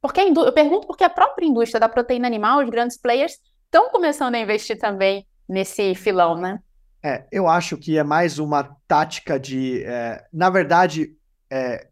[0.00, 0.44] Porque indú...
[0.44, 4.38] eu pergunto porque a própria indústria da proteína animal, os grandes players, estão começando a
[4.38, 6.60] investir também nesse filão, né?
[7.02, 9.82] É, eu acho que é mais uma tática de.
[9.84, 11.14] É, na verdade,
[11.50, 11.88] é,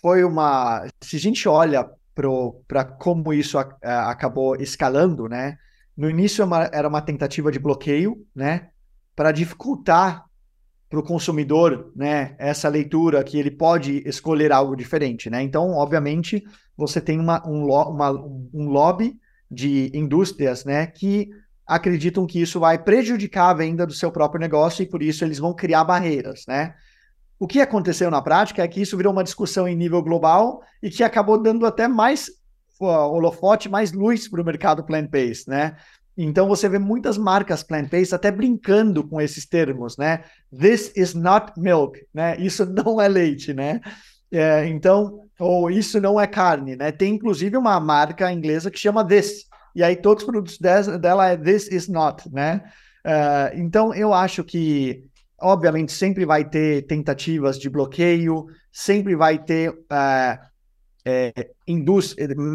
[0.00, 0.86] foi uma.
[1.00, 1.88] Se a gente olha
[2.66, 5.56] para como isso a, a, acabou escalando, né?
[5.96, 8.68] No início era é uma, era uma tentativa de bloqueio, né?
[9.14, 10.24] Para dificultar
[10.88, 12.34] para o consumidor, né?
[12.38, 15.42] Essa leitura que ele pode escolher algo diferente, né?
[15.42, 16.42] Então, obviamente,
[16.76, 19.18] você tem uma, um, uma, um lobby
[19.50, 20.86] de indústrias, né?
[20.86, 21.30] Que
[21.66, 25.38] acreditam que isso vai prejudicar a venda do seu próprio negócio e por isso eles
[25.38, 26.74] vão criar barreiras, né?
[27.38, 30.90] O que aconteceu na prática é que isso virou uma discussão em nível global e
[30.90, 32.30] que acabou dando até mais
[32.86, 35.76] holofote, mais luz para o mercado plant-based, né?
[36.16, 40.24] Então você vê muitas marcas plant-based até brincando com esses termos, né?
[40.56, 42.36] This is not milk, né?
[42.38, 43.80] Isso não é leite, né?
[44.30, 46.92] É, então, ou isso não é carne, né?
[46.92, 51.36] Tem inclusive uma marca inglesa que chama This, e aí todos os produtos dela é
[51.36, 52.62] This is not, né?
[53.04, 55.04] Uh, então eu acho que
[55.42, 60.51] obviamente, sempre vai ter tentativas de bloqueio, sempre vai ter uh,
[61.04, 61.32] é,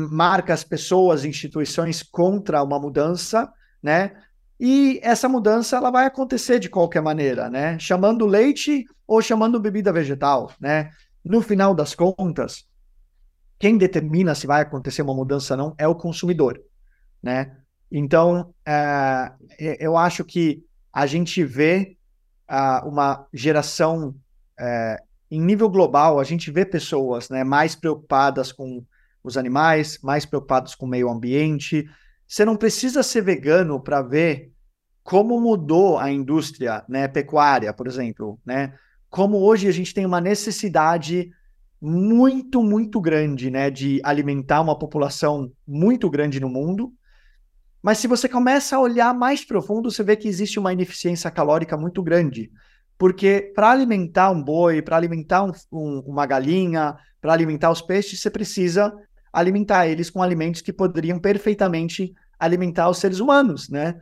[0.10, 4.12] marcas, pessoas, instituições contra uma mudança, né?
[4.60, 7.78] E essa mudança ela vai acontecer de qualquer maneira, né?
[7.78, 10.92] Chamando leite ou chamando bebida vegetal, né?
[11.24, 12.66] No final das contas,
[13.60, 16.60] quem determina se vai acontecer uma mudança ou não é o consumidor,
[17.22, 17.58] né?
[17.92, 19.46] Então, uh,
[19.80, 21.98] eu acho que a gente vê
[22.50, 24.10] uh, uma geração
[24.60, 28.84] uh, em nível global, a gente vê pessoas né, mais preocupadas com
[29.24, 31.88] os animais, mais preocupadas com o meio ambiente.
[32.26, 34.52] Você não precisa ser vegano para ver
[35.04, 38.74] como mudou a indústria né, pecuária, por exemplo, né?
[39.10, 41.32] Como hoje a gente tem uma necessidade
[41.82, 46.94] muito, muito grande, né, de alimentar uma população muito grande no mundo,
[47.82, 51.78] mas se você começa a olhar mais profundo, você vê que existe uma ineficiência calórica
[51.78, 52.52] muito grande.
[52.98, 58.22] Porque para alimentar um boi, para alimentar um, um, uma galinha, para alimentar os peixes,
[58.22, 58.94] você precisa
[59.32, 63.96] alimentar eles com alimentos que poderiam perfeitamente alimentar os seres humanos, né?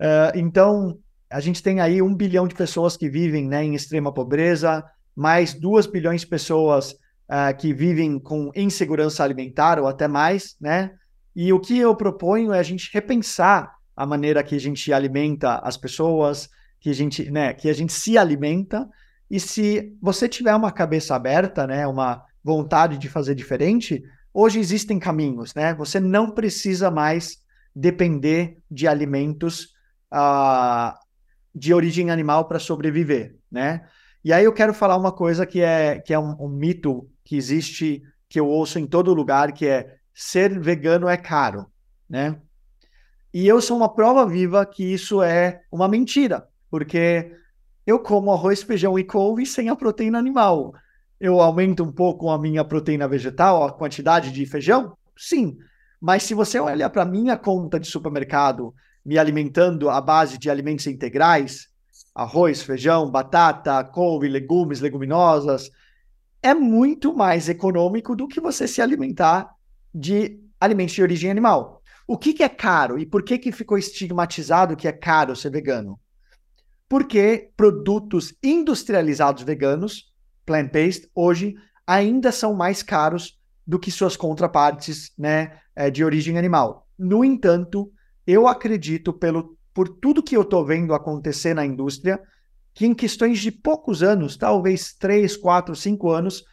[0.00, 0.98] Uh, então,
[1.30, 4.84] a gente tem aí um bilhão de pessoas que vivem né, em extrema pobreza,
[5.14, 10.90] mais duas bilhões de pessoas uh, que vivem com insegurança alimentar ou até mais, né?
[11.34, 15.56] E o que eu proponho é a gente repensar a maneira que a gente alimenta
[15.58, 16.50] as pessoas,
[16.82, 18.88] que a gente, né, que a gente se alimenta.
[19.30, 24.02] E se você tiver uma cabeça aberta, né, uma vontade de fazer diferente,
[24.34, 25.74] hoje existem caminhos, né?
[25.74, 27.38] Você não precisa mais
[27.74, 29.68] depender de alimentos
[30.12, 30.92] uh,
[31.54, 33.86] de origem animal para sobreviver, né?
[34.24, 37.36] E aí eu quero falar uma coisa que é, que é um, um mito que
[37.36, 41.66] existe, que eu ouço em todo lugar, que é ser vegano é caro,
[42.10, 42.36] né?
[43.32, 47.30] E eu sou uma prova viva que isso é uma mentira, porque
[47.86, 50.72] eu como arroz, feijão e couve sem a proteína animal.
[51.20, 54.96] Eu aumento um pouco a minha proteína vegetal, a quantidade de feijão?
[55.14, 55.58] Sim.
[56.00, 60.86] Mas se você olhar para minha conta de supermercado, me alimentando à base de alimentos
[60.86, 61.68] integrais,
[62.14, 65.70] arroz, feijão, batata, couve, legumes, leguminosas,
[66.42, 69.50] é muito mais econômico do que você se alimentar
[69.94, 71.82] de alimentos de origem animal.
[72.06, 75.50] O que, que é caro e por que, que ficou estigmatizado que é caro ser
[75.50, 76.00] vegano?
[76.92, 80.12] Porque produtos industrializados veganos,
[80.44, 81.54] plant-based, hoje
[81.86, 86.86] ainda são mais caros do que suas contrapartes né, eh, de origem animal.
[86.98, 87.90] No entanto,
[88.26, 92.20] eu acredito, pelo, por tudo que eu estou vendo acontecer na indústria,
[92.74, 96.44] que em questões de poucos anos, talvez 3, 4, 5 anos,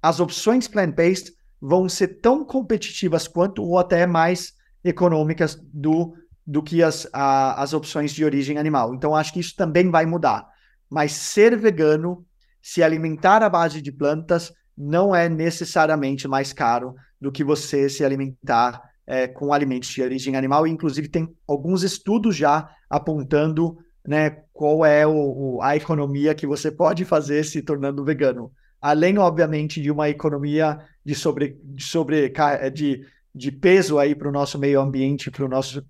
[0.00, 6.14] as opções plant-based vão ser tão competitivas quanto ou até mais econômicas do,
[6.46, 8.94] do que as, a, as opções de origem animal.
[8.94, 10.46] Então, acho que isso também vai mudar.
[10.90, 12.24] Mas ser vegano,
[12.60, 18.04] se alimentar à base de plantas, não é necessariamente mais caro do que você se
[18.04, 20.66] alimentar é, com alimentos de origem animal.
[20.66, 25.12] Inclusive, tem alguns estudos já apontando né, qual é o,
[25.56, 28.50] o, a economia que você pode fazer se tornando vegano.
[28.80, 32.32] Além, obviamente, de uma economia de, sobre, de, sobre,
[32.74, 35.82] de de peso aí para o nosso meio ambiente, para nosso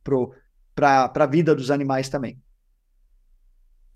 [0.75, 2.39] para a vida dos animais também.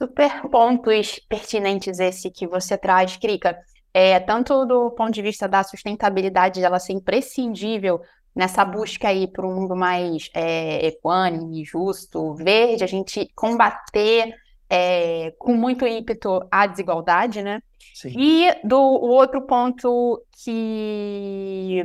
[0.01, 3.59] Super pontos pertinentes esse que você traz, Krika.
[3.95, 8.01] É, tanto do ponto de vista da sustentabilidade, ela ser imprescindível
[8.35, 14.35] nessa busca aí para um mundo mais é, equânime, justo, verde, a gente combater
[14.69, 17.63] é, com muito ímpeto a desigualdade, né?
[17.95, 18.13] Sim.
[18.19, 21.83] E do o outro ponto que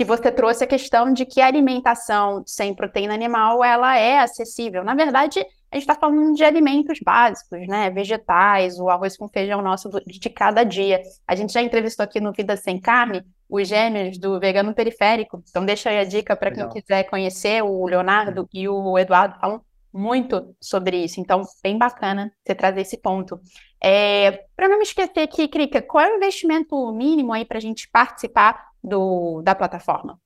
[0.00, 4.82] que você trouxe a questão de que a alimentação sem proteína animal ela é acessível.
[4.82, 5.40] Na verdade,
[5.70, 7.90] a gente está falando de alimentos básicos, né?
[7.90, 11.02] Vegetais, o arroz com feijão nosso de cada dia.
[11.28, 15.44] A gente já entrevistou aqui no Vida Sem Carne os gêmeos do Vegano Periférico.
[15.50, 17.62] Então, deixa aí a dica para quem quiser conhecer.
[17.62, 19.60] O Leonardo e o Eduardo falam
[19.92, 21.20] muito sobre isso.
[21.20, 23.38] Então, bem bacana você trazer esse ponto.
[23.82, 27.60] É, para não me esquecer aqui, Krika, qual é o investimento mínimo aí para a
[27.60, 30.18] gente participar do, da plataforma?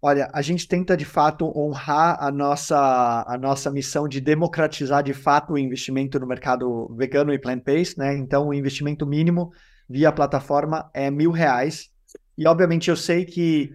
[0.00, 5.14] Olha, a gente tenta de fato honrar a nossa, a nossa missão de democratizar de
[5.14, 8.14] fato o investimento no mercado vegano e plant-based, né?
[8.14, 9.50] Então, o investimento mínimo
[9.88, 11.90] via plataforma é mil reais.
[12.36, 13.72] E, obviamente, eu sei que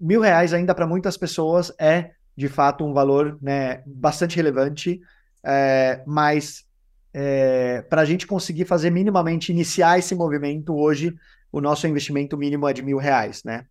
[0.00, 5.00] mil reais ainda para muitas pessoas é de fato um valor né, bastante relevante,
[5.44, 6.64] é, mas
[7.12, 11.14] é, para a gente conseguir fazer minimamente iniciar esse movimento hoje,
[11.50, 13.64] o nosso investimento mínimo é de mil reais, né?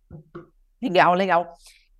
[0.82, 1.52] Legal, legal.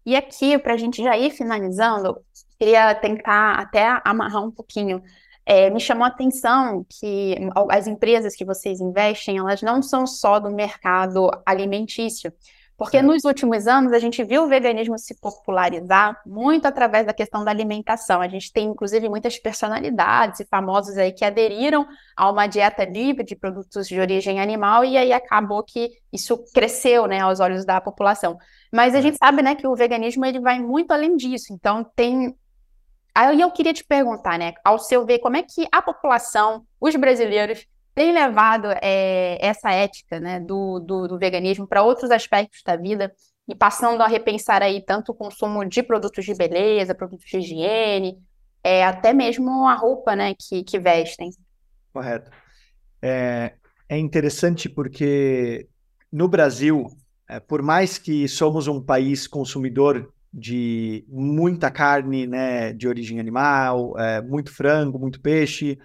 [0.04, 2.18] E aqui, para a gente já ir finalizando,
[2.58, 5.02] queria tentar até amarrar um pouquinho.
[5.44, 7.36] É, me chamou a atenção que
[7.70, 12.32] as empresas que vocês investem, elas não são só do mercado alimentício.
[12.78, 17.44] Porque nos últimos anos a gente viu o veganismo se popularizar muito através da questão
[17.44, 18.20] da alimentação.
[18.20, 21.84] A gente tem, inclusive, muitas personalidades e famosos aí que aderiram
[22.16, 27.08] a uma dieta livre de produtos de origem animal e aí acabou que isso cresceu,
[27.08, 28.38] né, aos olhos da população.
[28.72, 31.52] Mas a gente sabe, né, que o veganismo ele vai muito além disso.
[31.52, 32.32] Então tem
[33.12, 36.94] Aí eu queria te perguntar, né, ao seu ver, como é que a população, os
[36.94, 37.66] brasileiros,
[37.98, 43.12] tem levado é, essa ética né, do, do, do veganismo para outros aspectos da vida
[43.48, 48.16] e passando a repensar aí tanto o consumo de produtos de beleza, produtos de higiene,
[48.62, 51.30] é, até mesmo a roupa né, que, que vestem.
[51.92, 52.30] Correto.
[53.02, 53.54] É,
[53.88, 55.66] é interessante porque
[56.12, 56.86] no Brasil,
[57.28, 63.98] é, por mais que somos um país consumidor de muita carne né, de origem animal,
[63.98, 65.76] é, muito frango, muito peixe,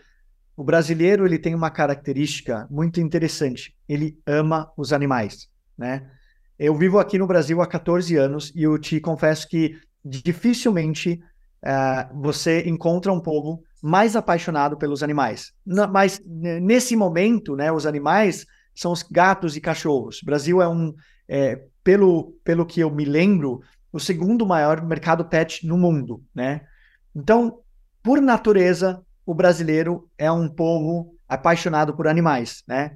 [0.55, 3.75] o brasileiro ele tem uma característica muito interessante.
[3.87, 5.47] Ele ama os animais,
[5.77, 6.09] né?
[6.57, 11.19] eu vivo aqui no Brasil há 14 anos e eu te confesso que dificilmente
[11.63, 15.51] uh, você encontra um povo mais apaixonado pelos animais.
[15.91, 20.21] mas nesse momento, né, os animais são os gatos e cachorros.
[20.21, 20.93] O Brasil é um,
[21.27, 26.61] é, pelo, pelo que eu me lembro, o segundo maior mercado pet no mundo, né?
[27.13, 27.59] Então,
[28.01, 32.95] por natureza, o brasileiro é um povo apaixonado por animais, né?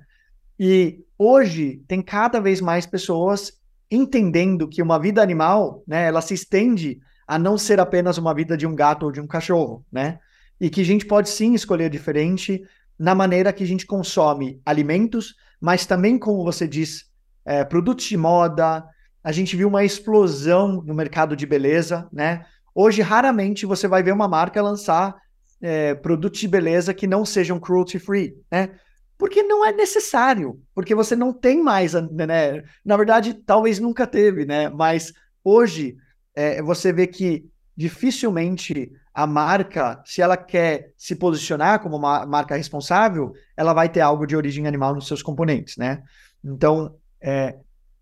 [0.60, 3.54] E hoje tem cada vez mais pessoas
[3.90, 8.58] entendendo que uma vida animal, né, ela se estende a não ser apenas uma vida
[8.58, 10.20] de um gato ou de um cachorro, né?
[10.60, 12.64] E que a gente pode sim escolher diferente
[12.98, 17.06] na maneira que a gente consome alimentos, mas também, como você diz,
[17.46, 18.84] é, produtos de moda.
[19.24, 22.46] A gente viu uma explosão no mercado de beleza, né?
[22.74, 25.16] Hoje, raramente você vai ver uma marca lançar
[25.62, 28.72] é, produtos de beleza que não sejam cruelty free, né?
[29.18, 32.64] Porque não é necessário, porque você não tem mais, né?
[32.86, 34.70] Na verdade, talvez nunca teve, né?
[34.70, 35.12] Mas
[35.44, 35.98] hoje
[36.36, 42.56] é, você vê que dificilmente a marca, se ela quer se posicionar como uma marca
[42.56, 46.04] responsável, ela vai ter algo de origem animal nos seus componentes, né?
[46.44, 47.58] Então, é,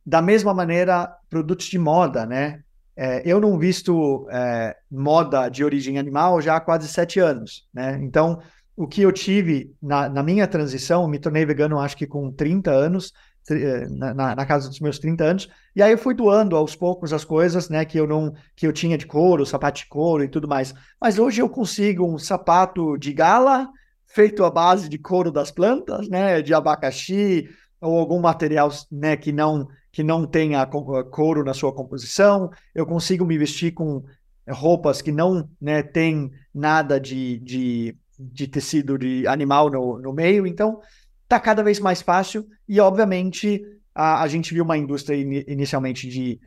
[0.05, 2.61] da mesma maneira, produtos de moda, né?
[2.97, 7.99] É, eu não visto é, moda de origem animal já há quase sete anos, né?
[8.01, 8.41] Então,
[8.75, 12.71] o que eu tive na, na minha transição, me tornei vegano acho que com 30
[12.71, 13.13] anos,
[13.49, 17.13] é, na, na, casa dos meus 30 anos, e aí eu fui doando aos poucos
[17.13, 20.27] as coisas, né, que eu não, que eu tinha de couro, sapato de couro e
[20.27, 20.73] tudo mais.
[20.99, 23.69] Mas hoje eu consigo um sapato de gala
[24.07, 29.31] feito à base de couro das plantas, né, de abacaxi, ou algum material né, que
[29.31, 34.03] não que não tenha couro na sua composição, eu consigo me vestir com
[34.45, 40.45] roupas que não né, tem nada de, de, de tecido de animal no, no meio,
[40.45, 40.81] então
[41.23, 43.61] está cada vez mais fácil e obviamente
[43.95, 46.41] a, a gente viu uma indústria in, inicialmente de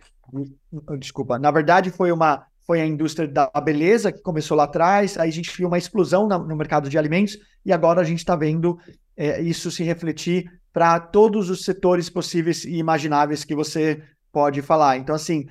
[0.98, 5.30] desculpa, na verdade foi uma foi a indústria da beleza que começou lá atrás, aí
[5.30, 8.36] a gente viu uma explosão na, no mercado de alimentos e agora a gente está
[8.36, 8.78] vendo
[9.16, 10.44] é, isso se refletir
[10.78, 14.00] para todos os setores possíveis e imagináveis que você
[14.32, 14.96] pode falar.
[14.96, 15.44] Então, assim,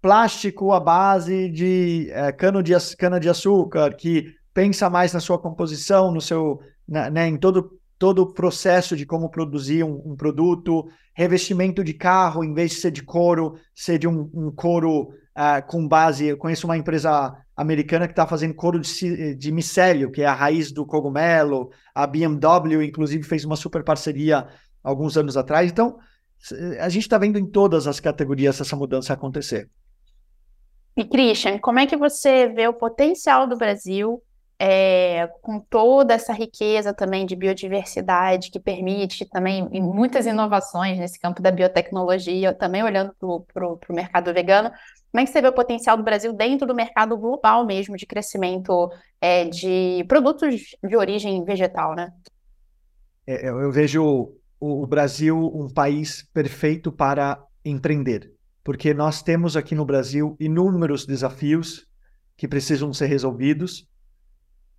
[0.00, 5.38] plástico à base de é, cano de cana de açúcar, que pensa mais na sua
[5.38, 10.16] composição, no seu, na, né, em todo todo o processo de como produzir um, um,
[10.16, 15.10] produto, revestimento de carro, em vez de ser de couro, ser de um, um couro
[15.36, 16.24] uh, com base.
[16.24, 20.34] Eu conheço uma empresa americana que está fazendo couro de, de micélio, que é a
[20.34, 21.70] raiz do cogumelo.
[21.94, 24.46] A BMW, inclusive, fez uma super parceria
[24.82, 25.70] alguns anos atrás.
[25.70, 25.98] Então,
[26.80, 29.68] a gente está vendo em todas as categorias essa mudança acontecer.
[30.96, 34.22] E, Christian, como é que você vê o potencial do Brasil
[34.58, 41.42] é, com toda essa riqueza também de biodiversidade que permite também muitas inovações nesse campo
[41.42, 43.12] da biotecnologia, também olhando
[43.52, 44.70] para o mercado vegano,
[45.14, 48.04] como é que você vê o potencial do Brasil dentro do mercado global mesmo de
[48.04, 48.90] crescimento
[49.20, 52.12] é, de produtos de origem vegetal, né?
[53.24, 58.32] É, eu vejo o Brasil um país perfeito para empreender,
[58.64, 61.86] porque nós temos aqui no Brasil inúmeros desafios
[62.36, 63.88] que precisam ser resolvidos.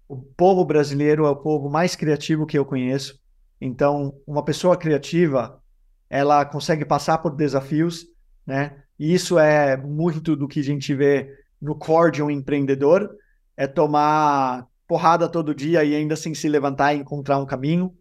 [0.05, 3.17] O povo brasileiro é o povo mais criativo que eu conheço.
[3.61, 5.63] Então, uma pessoa criativa,
[6.09, 8.05] ela consegue passar por desafios,
[8.45, 8.83] né?
[8.99, 11.29] E isso é muito do que a gente vê
[11.61, 13.09] no core de um empreendedor,
[13.57, 17.93] é tomar porrada todo dia e ainda assim se levantar e encontrar um caminho.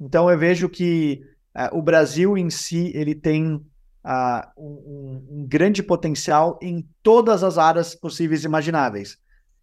[0.00, 1.22] Então eu vejo que
[1.54, 7.58] uh, o Brasil em si ele tem uh, um, um, grande potencial em todas as
[7.58, 9.18] áreas possíveis e imagináveis.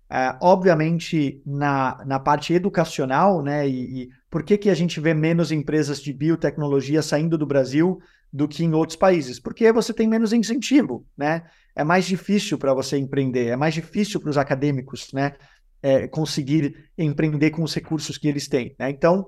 [0.09, 3.67] Uh, obviamente na, na parte educacional, né?
[3.67, 7.99] E, e por que, que a gente vê menos empresas de biotecnologia saindo do Brasil
[8.33, 11.43] do que em outros países, porque você tem menos incentivo, né?
[11.75, 15.33] É mais difícil para você empreender, é mais difícil para os acadêmicos, né?
[15.81, 18.73] É, conseguir empreender com os recursos que eles têm.
[18.79, 18.89] Né?
[18.89, 19.27] Então,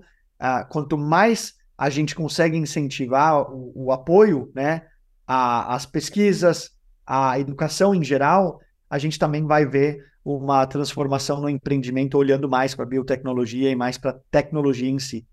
[0.70, 4.84] quanto mais a gente consegue incentivar o, o apoio, né,
[5.28, 6.72] às pesquisas,
[7.06, 12.74] à educação em geral, a gente também vai ver uma transformação no empreendimento olhando mais
[12.74, 15.26] para a biotecnologia e mais para a tecnologia em si.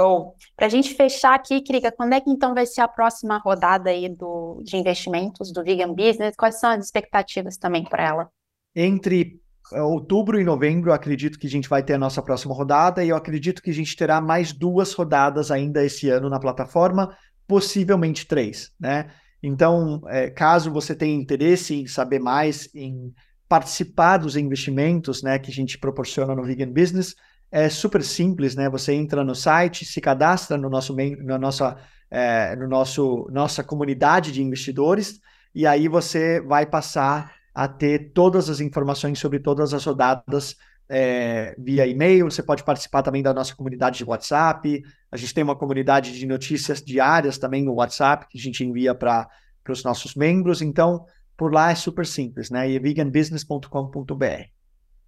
[0.00, 0.34] Show.
[0.56, 3.90] Para a gente fechar aqui, Krika, quando é que então vai ser a próxima rodada
[3.90, 6.34] aí do, de investimentos do Vegan Business?
[6.36, 8.28] Quais são as expectativas também para ela?
[8.74, 9.38] Entre
[9.72, 13.10] eh, outubro e novembro, acredito que a gente vai ter a nossa próxima rodada e
[13.10, 17.14] eu acredito que a gente terá mais duas rodadas ainda esse ano na plataforma,
[17.46, 19.10] possivelmente três, né?
[19.42, 23.12] Então, é, caso você tenha interesse em saber mais, em
[23.48, 27.16] participar dos investimentos, né, que a gente proporciona no Vegan Business,
[27.50, 28.68] é super simples, né?
[28.70, 31.76] Você entra no site, se cadastra no nosso, na nossa,
[32.10, 35.20] é, no nosso, nossa comunidade de investidores,
[35.54, 40.56] e aí você vai passar a ter todas as informações sobre todas as rodadas
[40.88, 42.30] é, via e-mail.
[42.30, 44.82] Você pode participar também da nossa comunidade de WhatsApp.
[45.10, 48.94] A gente tem uma comunidade de notícias diárias também no WhatsApp que a gente envia
[48.94, 49.28] para
[49.68, 50.62] os nossos membros.
[50.62, 51.04] Então,
[51.36, 52.70] por lá é super simples, né?
[52.70, 54.24] E é veganbusiness.com.br.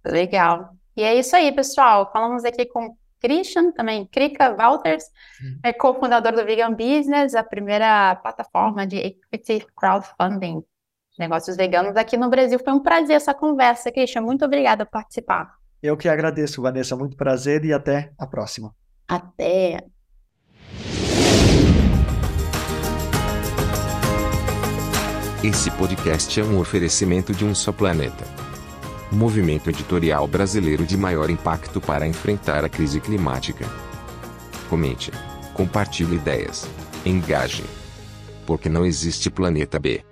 [0.05, 0.75] Legal.
[0.95, 2.09] E é isso aí, pessoal.
[2.11, 5.05] Falamos aqui com Christian, também Krika Walters,
[5.63, 10.61] é cofundador do Vegan Business, a primeira plataforma de equity crowdfunding,
[11.17, 12.59] negócios veganos aqui no Brasil.
[12.59, 14.21] Foi um prazer essa conversa, Christian.
[14.21, 15.55] Muito obrigada por participar.
[15.81, 16.97] Eu que agradeço, Vanessa.
[16.97, 18.75] Muito prazer e até a próxima.
[19.07, 19.85] Até.
[25.43, 28.42] Esse podcast é um oferecimento de um só planeta.
[29.13, 33.63] Movimento editorial brasileiro de maior impacto para enfrentar a crise climática.
[34.67, 35.11] Comente,
[35.53, 36.67] compartilhe ideias,
[37.05, 37.63] engaje.
[38.47, 40.03] Porque não existe planeta B.